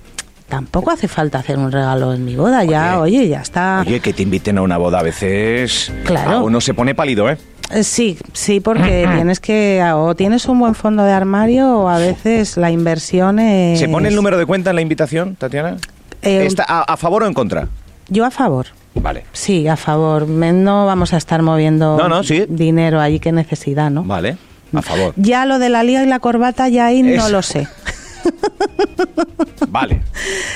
tampoco 0.49 0.91
hace 0.91 1.07
falta 1.07 1.39
hacer 1.39 1.57
un 1.57 1.71
regalo 1.71 2.13
en 2.13 2.23
mi 2.25 2.35
boda. 2.35 2.63
Ya, 2.63 2.99
Oye, 2.99 3.27
ya 3.27 3.41
está. 3.41 3.81
Oye, 3.87 3.99
que 3.99 4.13
te 4.13 4.21
inviten 4.23 4.57
a 4.57 4.61
una 4.61 4.77
boda 4.77 4.99
a 4.99 5.03
veces. 5.03 5.91
Claro. 6.05 6.31
Ah, 6.31 6.39
uno 6.43 6.61
se 6.61 6.73
pone 6.75 6.93
pálido, 6.93 7.29
¿eh? 7.29 7.37
Eh, 7.71 7.83
Sí, 7.83 8.19
sí, 8.33 8.59
porque 8.59 9.07
tienes 9.15 9.39
que 9.39 9.81
o 9.95 10.13
tienes 10.13 10.45
un 10.47 10.59
buen 10.59 10.75
fondo 10.75 11.03
de 11.03 11.13
armario 11.13 11.71
o 11.79 11.89
a 11.89 11.97
veces 11.97 12.57
la 12.57 12.69
inversión 12.69 13.39
es... 13.39 13.79
¿Se 13.79 13.87
pone 13.87 14.09
el 14.09 14.15
número 14.15 14.37
de 14.37 14.45
cuenta 14.45 14.69
en 14.69 14.75
la 14.75 14.81
invitación, 14.83 15.35
Tatiana? 15.37 15.77
Eh, 16.21 16.45
¿Está 16.45 16.63
a, 16.67 16.81
a 16.83 16.97
favor 16.97 17.23
o 17.23 17.27
en 17.27 17.33
contra? 17.33 17.67
Yo 18.09 18.25
a 18.25 18.31
favor. 18.31 18.67
Vale. 18.95 19.23
Sí, 19.33 19.67
a 19.67 19.75
favor. 19.75 20.27
No 20.27 20.85
vamos 20.85 21.13
a 21.13 21.17
estar 21.17 21.41
moviendo 21.41 21.97
No, 21.97 22.07
no, 22.07 22.23
sí. 22.23 22.45
dinero 22.47 22.99
allí, 23.01 23.19
qué 23.19 23.31
necesidad, 23.31 23.89
¿no? 23.89 24.03
Vale. 24.03 24.37
A 24.73 24.81
favor. 24.81 25.13
Ya 25.17 25.45
lo 25.45 25.59
de 25.59 25.69
la 25.69 25.83
liga 25.83 26.03
y 26.03 26.07
la 26.07 26.19
corbata, 26.19 26.67
ya 26.69 26.85
ahí 26.87 27.03
no 27.03 27.29
lo 27.29 27.41
sé. 27.41 27.67
Vale. 29.69 30.01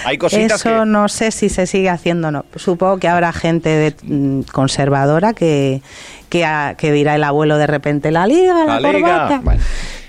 Hay 0.05 0.17
cositas 0.17 0.59
Eso 0.59 0.79
que... 0.81 0.85
no 0.85 1.07
sé 1.09 1.31
si 1.31 1.49
se 1.49 1.65
sigue 1.65 1.89
haciendo 1.89 2.27
o 2.27 2.31
no. 2.31 2.45
Supongo 2.55 2.97
que 2.97 3.07
habrá 3.07 3.33
gente 3.33 3.69
de- 3.69 3.95
mm, 4.03 4.41
conservadora 4.51 5.33
que, 5.33 5.81
que, 6.29 6.45
a- 6.45 6.75
que 6.77 6.91
dirá 6.91 7.15
el 7.15 7.23
abuelo 7.23 7.57
de 7.57 7.67
repente 7.67 8.11
la 8.11 8.27
liga, 8.27 8.65
la, 8.65 8.79
La 8.79 8.91
liga. 8.91 9.07
corbata. 9.07 9.39
Bueno. 9.43 9.61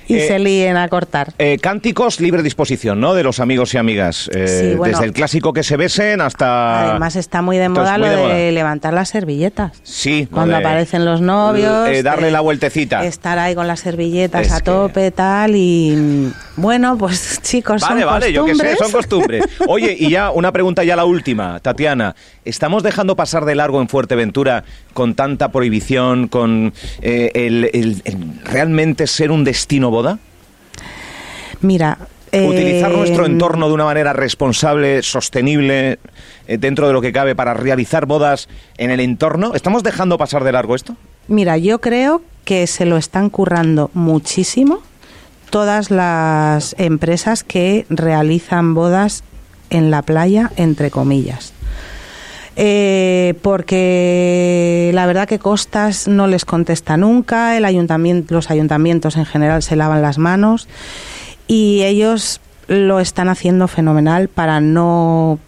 Y 0.08 0.16
Eh, 0.16 0.26
se 0.26 0.38
líen 0.38 0.76
a 0.76 0.88
cortar. 0.88 1.32
Eh, 1.38 1.58
cánticos 1.60 2.18
libre 2.20 2.42
disposición, 2.42 2.98
¿no? 2.98 3.14
De 3.14 3.22
los 3.22 3.38
amigos 3.40 3.74
y 3.74 3.78
amigas. 3.78 4.28
Eh, 4.34 4.70
Sí, 4.70 4.74
bueno. 4.76 4.92
Desde 4.96 5.04
el 5.06 5.12
clásico 5.12 5.52
que 5.52 5.62
se 5.62 5.76
besen 5.76 6.20
hasta... 6.22 6.90
Además 6.90 7.14
está 7.14 7.42
muy 7.42 7.58
de 7.58 7.68
moda 7.68 7.98
muy 7.98 8.08
lo 8.08 8.28
de 8.28 8.50
levantar 8.52 8.94
las 8.94 9.10
servilletas. 9.10 9.72
Sí. 9.82 10.26
Cuando 10.32 10.56
de- 10.56 10.60
aparecen 10.64 11.04
los 11.04 11.20
novios. 11.20 11.88
eh, 11.88 12.02
darle 12.02 12.30
la 12.30 12.40
vueltecita. 12.40 13.04
Estar 13.04 13.38
ahí 13.38 13.54
con 13.54 13.66
las 13.66 13.80
servilletas 13.80 14.46
Es 14.46 14.52
a 14.52 14.58
que- 14.58 14.64
tope, 14.64 15.10
tal. 15.10 15.54
Y 15.54 16.32
bueno, 16.58 16.96
pues 16.98 17.40
chicos, 17.42 17.80
Vale, 17.82 18.00
son 18.02 18.10
vale, 18.10 18.32
yo 18.32 18.44
qué 18.44 18.54
sé, 18.54 18.76
costumbres. 18.76 18.78
son 18.78 18.92
costumbres. 18.92 19.44
Oye, 19.68 19.96
y 19.98 20.10
ya 20.10 20.30
una 20.30 20.52
pregunta 20.52 20.84
ya 20.84 20.96
la 20.96 21.04
última, 21.04 21.58
Tatiana. 21.60 22.14
¿Estamos 22.44 22.82
dejando 22.82 23.16
pasar 23.16 23.44
de 23.44 23.54
largo 23.54 23.80
en 23.80 23.88
Fuerteventura 23.88 24.64
con 24.94 25.14
tanta 25.14 25.50
prohibición, 25.50 26.28
con 26.28 26.72
eh, 27.00 27.30
el, 27.34 27.70
el- 27.72 28.02
el 28.04 28.40
realmente 28.44 29.06
ser 29.06 29.30
un 29.30 29.44
destino 29.44 29.90
boda? 29.90 30.18
Mira. 31.60 31.98
Utilizar 32.30 32.92
eh, 32.92 32.96
nuestro 32.96 33.24
entorno 33.24 33.68
de 33.68 33.72
una 33.74 33.86
manera 33.86 34.12
responsable, 34.12 35.02
sostenible, 35.02 35.98
eh, 36.46 36.58
dentro 36.58 36.86
de 36.86 36.92
lo 36.92 37.00
que 37.00 37.10
cabe, 37.10 37.34
para 37.34 37.54
realizar 37.54 38.04
bodas 38.04 38.50
en 38.76 38.90
el 38.90 39.00
entorno. 39.00 39.54
¿Estamos 39.54 39.82
dejando 39.82 40.18
pasar 40.18 40.44
de 40.44 40.52
largo 40.52 40.74
esto? 40.74 40.94
Mira, 41.26 41.56
yo 41.56 41.80
creo 41.80 42.20
que 42.44 42.66
se 42.66 42.84
lo 42.84 42.98
están 42.98 43.30
currando 43.30 43.90
muchísimo 43.94 44.82
todas 45.50 45.90
las 45.90 46.74
empresas 46.78 47.44
que 47.44 47.86
realizan 47.88 48.74
bodas 48.74 49.24
en 49.70 49.90
la 49.90 50.02
playa, 50.02 50.50
entre 50.56 50.90
comillas. 50.90 51.52
Eh, 52.60 53.34
porque 53.42 54.90
la 54.92 55.06
verdad 55.06 55.28
que 55.28 55.38
Costas 55.38 56.08
no 56.08 56.26
les 56.26 56.44
contesta 56.44 56.96
nunca, 56.96 57.56
el 57.56 57.64
ayuntamiento, 57.64 58.34
los 58.34 58.50
ayuntamientos 58.50 59.16
en 59.16 59.26
general 59.26 59.62
se 59.62 59.76
lavan 59.76 60.02
las 60.02 60.18
manos 60.18 60.66
y 61.46 61.82
ellos 61.84 62.40
lo 62.66 62.98
están 62.98 63.28
haciendo 63.28 63.68
fenomenal 63.68 64.28
para 64.28 64.60
no. 64.60 65.38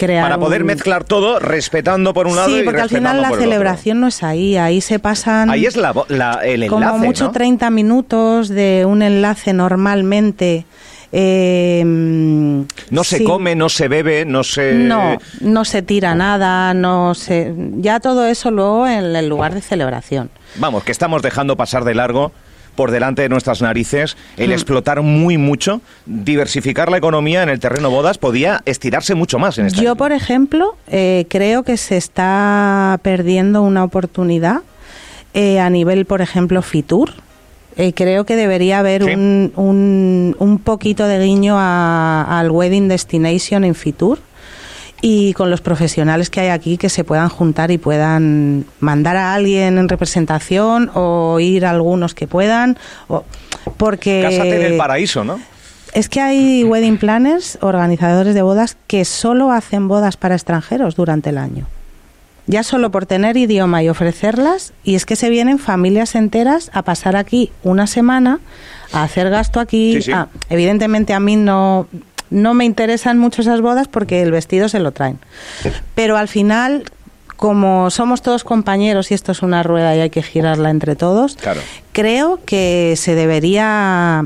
Crear 0.00 0.22
Para 0.24 0.38
poder 0.38 0.62
un- 0.62 0.66
mezclar 0.68 1.04
todo, 1.04 1.38
respetando 1.38 2.12
por 2.14 2.26
un 2.26 2.34
lado 2.36 2.48
Sí, 2.48 2.60
y 2.60 2.62
porque 2.64 2.80
al 2.80 2.88
final 2.88 3.20
la 3.22 3.28
otro. 3.28 3.40
celebración 3.40 4.00
no 4.00 4.08
es 4.08 4.22
ahí, 4.22 4.56
ahí 4.56 4.80
se 4.80 4.98
pasan 4.98 5.50
Ahí 5.50 5.66
es 5.66 5.76
la, 5.76 5.92
el 6.42 6.62
enlace, 6.64 6.68
como 6.68 6.98
mucho 6.98 7.24
¿no? 7.26 7.30
30 7.32 7.70
minutos 7.70 8.48
de 8.48 8.84
un 8.86 9.02
enlace 9.02 9.52
normalmente. 9.52 10.64
eh, 11.12 11.82
No 11.84 13.04
se 13.04 13.18
sí. 13.18 13.24
come, 13.24 13.54
no 13.54 13.68
se 13.68 13.88
bebe, 13.88 14.24
no 14.24 14.44
se... 14.44 14.74
No, 14.74 15.18
no 15.40 15.64
se 15.64 15.82
tira 15.82 16.14
nada, 16.14 16.72
no 16.74 17.14
se, 17.14 17.52
ya 17.78 18.00
todo 18.00 18.26
eso 18.26 18.50
luego 18.50 18.86
en 18.86 19.14
el 19.16 19.28
lugar 19.28 19.54
de 19.54 19.60
celebración. 19.60 20.30
Vamos, 20.56 20.84
que 20.84 20.92
estamos 20.92 21.22
dejando 21.22 21.56
pasar 21.56 21.84
de 21.84 21.94
largo 21.94 22.32
por 22.80 22.92
delante 22.92 23.20
de 23.20 23.28
nuestras 23.28 23.60
narices 23.60 24.16
el 24.38 24.48
Mm. 24.48 24.52
explotar 24.52 25.02
muy 25.02 25.36
mucho, 25.36 25.82
diversificar 26.06 26.90
la 26.90 26.96
economía 26.96 27.42
en 27.42 27.50
el 27.50 27.60
terreno 27.60 27.90
bodas 27.90 28.16
podía 28.16 28.62
estirarse 28.64 29.14
mucho 29.14 29.38
más 29.38 29.58
en 29.58 29.66
esta 29.66 29.82
Yo, 29.82 29.96
por 29.96 30.12
ejemplo, 30.12 30.76
eh, 30.88 31.26
creo 31.28 31.62
que 31.62 31.76
se 31.76 31.98
está 31.98 32.98
perdiendo 33.02 33.60
una 33.60 33.84
oportunidad 33.84 34.60
eh, 35.34 35.60
a 35.60 35.68
nivel, 35.68 36.06
por 36.06 36.22
ejemplo, 36.22 36.62
Fitur. 36.62 37.10
Eh, 37.76 37.92
creo 37.92 38.24
que 38.24 38.34
debería 38.34 38.78
haber 38.78 39.04
Sí. 39.04 39.10
un, 39.12 39.52
un, 39.56 40.36
un 40.38 40.58
poquito 40.58 41.06
de 41.06 41.22
guiño 41.22 41.56
a- 41.58 42.38
al 42.40 42.50
Wedding 42.50 42.88
Destination 42.88 43.62
en 43.64 43.74
Fitur 43.74 44.20
y 45.02 45.32
con 45.34 45.50
los 45.50 45.60
profesionales 45.60 46.28
que 46.30 46.40
hay 46.40 46.48
aquí 46.48 46.76
que 46.76 46.88
se 46.88 47.04
puedan 47.04 47.28
juntar 47.28 47.70
y 47.70 47.78
puedan 47.78 48.64
mandar 48.80 49.16
a 49.16 49.34
alguien 49.34 49.78
en 49.78 49.88
representación 49.88 50.90
o 50.94 51.38
ir 51.40 51.64
algunos 51.66 52.14
que 52.14 52.26
puedan. 52.26 52.76
o- 53.08 53.24
porque 53.76 54.22
Cásate 54.22 54.56
en 54.66 54.72
el 54.72 54.78
paraíso, 54.78 55.22
¿no? 55.24 55.38
es 55.92 56.08
que 56.08 56.20
hay 56.20 56.64
wedding 56.64 56.98
planners, 56.98 57.58
organizadores 57.62 58.34
de 58.34 58.42
bodas, 58.42 58.76
que 58.86 59.04
solo 59.04 59.50
hacen 59.50 59.88
bodas 59.88 60.16
para 60.16 60.34
extranjeros 60.36 60.94
durante 60.96 61.30
el 61.30 61.38
año. 61.38 61.66
Ya 62.46 62.62
solo 62.62 62.90
por 62.90 63.06
tener 63.06 63.36
idioma 63.36 63.82
y 63.82 63.88
ofrecerlas, 63.88 64.72
y 64.84 64.94
es 64.96 65.04
que 65.06 65.14
se 65.16 65.30
vienen 65.30 65.58
familias 65.58 66.14
enteras 66.14 66.70
a 66.74 66.82
pasar 66.82 67.16
aquí 67.16 67.52
una 67.62 67.86
semana, 67.86 68.40
a 68.92 69.02
hacer 69.02 69.30
gasto 69.30 69.60
aquí. 69.60 69.94
Sí, 69.94 70.02
sí. 70.02 70.12
a- 70.12 70.28
evidentemente 70.48 71.12
a 71.12 71.20
mí 71.20 71.36
no, 71.36 71.86
no 72.30 72.54
me 72.54 72.64
interesan 72.64 73.18
mucho 73.18 73.42
esas 73.42 73.60
bodas 73.60 73.88
porque 73.88 74.22
el 74.22 74.30
vestido 74.32 74.68
se 74.68 74.78
lo 74.80 74.92
traen. 74.92 75.18
Pero 75.94 76.16
al 76.16 76.28
final, 76.28 76.84
como 77.36 77.90
somos 77.90 78.22
todos 78.22 78.44
compañeros 78.44 79.10
y 79.10 79.14
esto 79.14 79.32
es 79.32 79.42
una 79.42 79.62
rueda 79.62 79.94
y 79.96 80.00
hay 80.00 80.10
que 80.10 80.22
girarla 80.22 80.70
entre 80.70 80.96
todos, 80.96 81.36
Claro. 81.36 81.60
creo 81.92 82.38
que 82.44 82.94
se 82.96 83.14
debería 83.14 84.24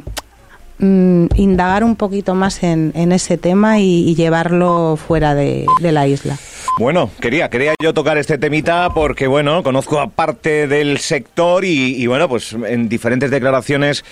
mm, 0.79 1.27
indagar 1.37 1.85
un 1.85 1.97
poquito 1.97 2.35
más 2.35 2.62
en, 2.62 2.93
en 2.95 3.12
ese 3.12 3.38
tema 3.38 3.79
y, 3.79 4.09
y 4.09 4.14
llevarlo 4.17 4.97
fuera 4.97 5.35
de, 5.35 5.64
de 5.81 5.93
la 5.93 6.07
isla. 6.07 6.37
Bueno, 6.79 7.09
quería, 7.21 7.49
quería 7.51 7.75
yo 7.81 7.95
tocar 7.95 8.19
este 8.19 8.37
temita 8.37 8.90
porque, 8.93 9.29
bueno, 9.29 9.62
conozco 9.62 10.01
a 10.01 10.09
parte 10.09 10.67
del 10.67 10.99
sector 10.99 11.64
y, 11.64 11.95
y, 12.03 12.07
bueno, 12.09 12.29
pues 12.29 12.53
en 12.53 12.88
diferentes 12.88 13.31
declaraciones 13.31 14.05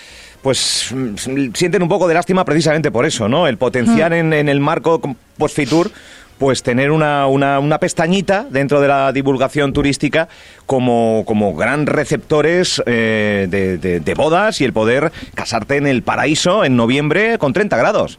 pues 0.42 0.88
mm, 0.92 1.52
sienten 1.54 1.82
un 1.82 1.88
poco 1.88 2.08
de 2.08 2.14
lástima 2.14 2.44
precisamente 2.44 2.90
por 2.90 3.06
eso, 3.06 3.28
¿no? 3.28 3.46
El 3.46 3.56
potenciar 3.58 4.12
en, 4.12 4.32
en 4.32 4.48
el 4.48 4.60
marco 4.60 5.00
post-Fitur 5.38 5.90
pues 6.38 6.64
tener 6.64 6.90
una, 6.90 7.28
una, 7.28 7.60
una 7.60 7.78
pestañita 7.78 8.46
dentro 8.50 8.80
de 8.80 8.88
la 8.88 9.12
divulgación 9.12 9.72
turística 9.72 10.26
como, 10.66 11.22
como 11.24 11.54
gran 11.54 11.86
receptores 11.86 12.82
eh, 12.86 13.46
de, 13.48 13.78
de- 13.78 14.00
de 14.00 14.14
bodas 14.14 14.60
y 14.60 14.64
el 14.64 14.72
poder 14.72 15.12
casarte 15.36 15.76
en 15.76 15.86
el 15.86 16.02
paraíso 16.02 16.64
en 16.64 16.74
noviembre 16.74 17.38
con 17.38 17.52
30 17.52 17.76
grados. 17.76 18.18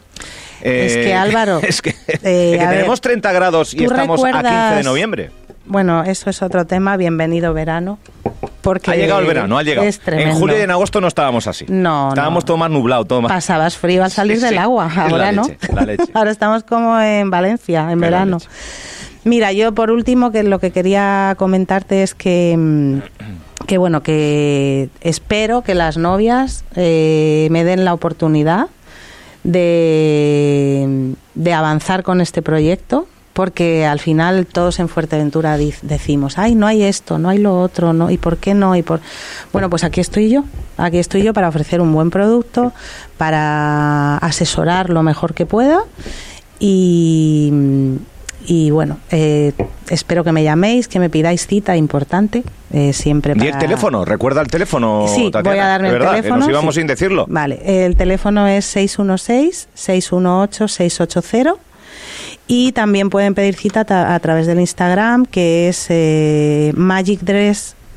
Es 0.62 0.96
Eh, 0.96 1.04
que, 1.04 1.14
Álvaro, 1.14 1.60
es 1.68 1.82
que, 1.82 1.90
eh, 1.90 1.96
es 2.14 2.20
que 2.22 2.60
a 2.62 2.70
ver, 2.70 2.78
tenemos 2.78 3.02
30 3.02 3.32
grados 3.34 3.74
y 3.74 3.78
¿tú 3.78 3.84
estamos 3.86 4.24
a 4.24 4.42
15 4.42 4.76
de 4.78 4.84
noviembre. 4.84 5.32
Bueno, 5.66 6.04
eso 6.04 6.30
es 6.30 6.42
otro 6.42 6.66
tema. 6.66 6.98
Bienvenido 6.98 7.54
verano. 7.54 8.00
Porque 8.62 8.92
Ha 8.92 8.96
llegado 8.96 9.20
el 9.20 9.28
verano, 9.28 9.58
ha 9.58 9.64
llegado. 9.64 9.88
Es 9.88 10.00
En 10.08 10.34
julio 10.34 10.58
y 10.58 10.62
en 10.62 10.72
agosto 10.72 11.02
no 11.02 11.08
estábamos 11.08 11.48
así. 11.48 11.66
No, 11.68 12.10
Estábamos 12.10 12.44
no. 12.44 12.46
todo 12.48 12.58
más 12.58 12.70
nublado, 12.70 13.04
todo 13.06 13.22
más... 13.22 13.32
Pasabas 13.32 13.78
frío 13.78 14.04
al 14.04 14.12
salir 14.12 14.38
Sí, 14.38 14.44
sí. 14.44 14.50
del 14.50 14.58
agua, 14.58 14.90
la 14.96 15.04
ahora 15.04 15.32
no. 15.34 15.44
leche, 15.48 15.74
la 15.74 15.82
leche. 15.84 16.06
ahora 16.14 16.32
estamos 16.32 16.64
como 16.64 16.98
en 17.00 17.30
Valencia, 17.30 17.92
en 17.92 18.00
verano. 18.00 18.38
Mira, 19.26 19.52
yo 19.52 19.74
por 19.74 19.92
último 19.92 20.32
que 20.32 20.44
lo 20.44 20.60
que 20.60 20.72
quería 20.72 21.36
comentarte 21.38 22.04
es 22.04 22.14
que 22.16 22.56
mm, 22.58 23.00
que 23.68 23.78
bueno 23.78 24.02
que 24.04 24.90
espero 25.02 25.62
que 25.62 25.76
las 25.76 25.98
novias 25.98 26.64
eh, 26.76 27.48
me 27.52 27.64
den 27.64 27.86
la 27.86 27.94
oportunidad 27.94 28.68
de, 29.44 31.14
de 31.36 31.54
avanzar 31.54 32.04
con 32.04 32.20
este 32.22 32.42
proyecto 32.42 33.08
porque 33.34 33.86
al 33.86 34.00
final 34.00 34.46
todos 34.46 34.80
en 34.80 34.88
Fuerteventura 34.88 35.58
decimos, 35.82 36.38
ay, 36.38 36.56
no 36.56 36.68
hay 36.68 36.84
esto, 36.84 37.18
no 37.18 37.28
hay 37.30 37.40
lo 37.40 37.60
otro, 37.60 37.92
no, 37.92 38.10
¿y 38.12 38.18
por 38.18 38.38
qué 38.38 38.54
no? 38.54 38.76
Y 38.76 38.84
por 38.84 39.02
bueno, 39.52 39.70
pues 39.70 39.84
aquí 39.84 40.00
estoy 40.02 40.30
yo, 40.30 40.44
aquí 40.78 41.00
estoy 41.00 41.24
yo 41.24 41.34
para 41.34 41.50
ofrecer 41.50 41.82
un 41.82 41.92
buen 41.94 42.12
producto, 42.12 42.72
para 43.18 44.18
asesorar 44.18 44.90
lo 44.92 45.02
mejor 45.04 45.34
que 45.34 45.46
pueda 45.48 45.80
y, 46.60 47.52
y 48.46 48.70
bueno, 48.72 48.98
eh, 49.10 49.54
espero 49.90 50.24
que 50.24 50.32
me 50.32 50.44
llaméis, 50.44 50.88
que 50.88 51.00
me 51.00 51.10
pidáis 51.10 51.48
cita 51.48 51.76
importante, 51.76 52.44
eh, 52.72 52.94
siempre 52.94 53.34
¿Y 53.34 53.38
para... 53.40 53.50
el 53.50 53.58
teléfono? 53.58 54.06
¿Recuerda 54.06 54.42
el 54.42 54.48
teléfono, 54.48 55.08
Sí, 55.08 55.32
Tatiana? 55.32 55.50
voy 55.50 55.58
a 55.60 55.68
darme 55.68 55.88
¿De 55.90 55.94
el 55.96 56.00
verdad? 56.00 56.16
teléfono. 56.18 56.40
nos 56.40 56.50
íbamos 56.50 56.76
sí. 56.76 56.82
sin 56.82 56.88
decirlo. 56.88 57.26
Vale, 57.30 57.86
el 57.86 57.96
teléfono 57.96 58.46
es 58.48 58.76
616-618-680 58.76 61.56
y 62.48 62.72
también 62.74 63.10
pueden 63.10 63.34
pedir 63.34 63.56
cita 63.56 63.86
ta- 63.86 64.14
a 64.14 64.20
través 64.20 64.48
del 64.48 64.60
Instagram 64.60 65.26
que 65.26 65.70
es 65.70 65.86
eh, 65.90 66.74
Magic 66.76 67.22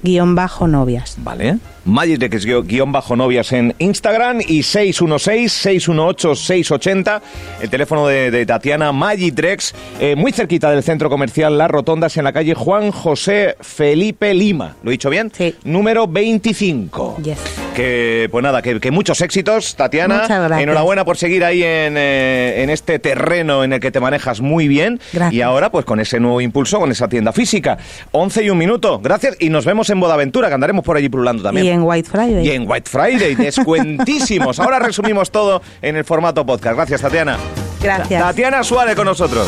guion 0.02 0.34
bajo 0.34 0.66
novias. 0.68 1.16
Vale. 1.18 1.56
Es 1.86 2.44
guión- 2.46 2.90
bajo 2.90 3.14
novias 3.14 3.52
en 3.52 3.72
Instagram 3.78 4.40
y 4.40 4.62
616-618-680, 4.64 7.20
el 7.60 7.70
teléfono 7.70 8.06
de, 8.08 8.30
de 8.32 8.44
Tatiana 8.46 8.90
Magic 8.92 9.34
Drex, 9.34 9.72
eh, 10.00 10.16
muy 10.16 10.32
cerquita 10.32 10.70
del 10.70 10.82
centro 10.82 11.08
comercial 11.08 11.56
Las 11.58 11.70
Rotondas 11.70 12.16
en 12.16 12.24
la 12.24 12.32
calle 12.32 12.54
Juan 12.54 12.90
José 12.90 13.56
Felipe 13.60 14.34
Lima. 14.34 14.74
¿Lo 14.82 14.90
he 14.90 14.92
dicho 14.92 15.10
bien? 15.10 15.30
Sí. 15.36 15.54
Número 15.64 16.08
25. 16.08 17.18
Yes. 17.22 17.38
Que, 17.76 18.28
pues 18.32 18.42
nada, 18.42 18.62
que, 18.62 18.80
que 18.80 18.90
muchos 18.90 19.20
éxitos, 19.20 19.76
Tatiana. 19.76 20.26
Enhorabuena 20.60 21.04
por 21.04 21.16
seguir 21.16 21.44
ahí 21.44 21.62
en, 21.62 21.94
eh, 21.96 22.62
en 22.62 22.70
este 22.70 22.98
terreno 22.98 23.62
en 23.64 23.74
el 23.74 23.80
que 23.80 23.90
te 23.92 24.00
manejas 24.00 24.40
muy 24.40 24.66
bien. 24.66 24.98
Gracias. 25.12 25.34
Y 25.34 25.42
ahora, 25.42 25.70
pues 25.70 25.84
con 25.84 26.00
ese 26.00 26.18
nuevo 26.18 26.40
impulso, 26.40 26.80
con 26.80 26.90
esa 26.90 27.06
tienda 27.08 27.32
física. 27.32 27.76
11 28.12 28.44
y 28.44 28.50
un 28.50 28.58
minuto. 28.58 28.98
Gracias. 29.00 29.36
Y 29.40 29.50
nos 29.50 29.64
vemos 29.66 29.85
en 29.90 30.00
Bodaventura, 30.00 30.48
que 30.48 30.54
andaremos 30.54 30.84
por 30.84 30.96
allí 30.96 31.08
pululando 31.08 31.42
también. 31.42 31.66
Y 31.66 31.70
en 31.70 31.82
White 31.82 32.08
Friday. 32.10 32.46
Y 32.46 32.50
en 32.50 32.68
White 32.68 32.90
Friday, 32.90 33.34
descuentísimos. 33.34 34.58
Ahora 34.60 34.78
resumimos 34.78 35.30
todo 35.30 35.62
en 35.82 35.96
el 35.96 36.04
formato 36.04 36.44
podcast. 36.44 36.76
Gracias, 36.76 37.00
Tatiana. 37.00 37.38
Gracias. 37.80 38.22
Tatiana 38.22 38.62
Suárez 38.62 38.94
con 38.96 39.06
nosotros. 39.06 39.46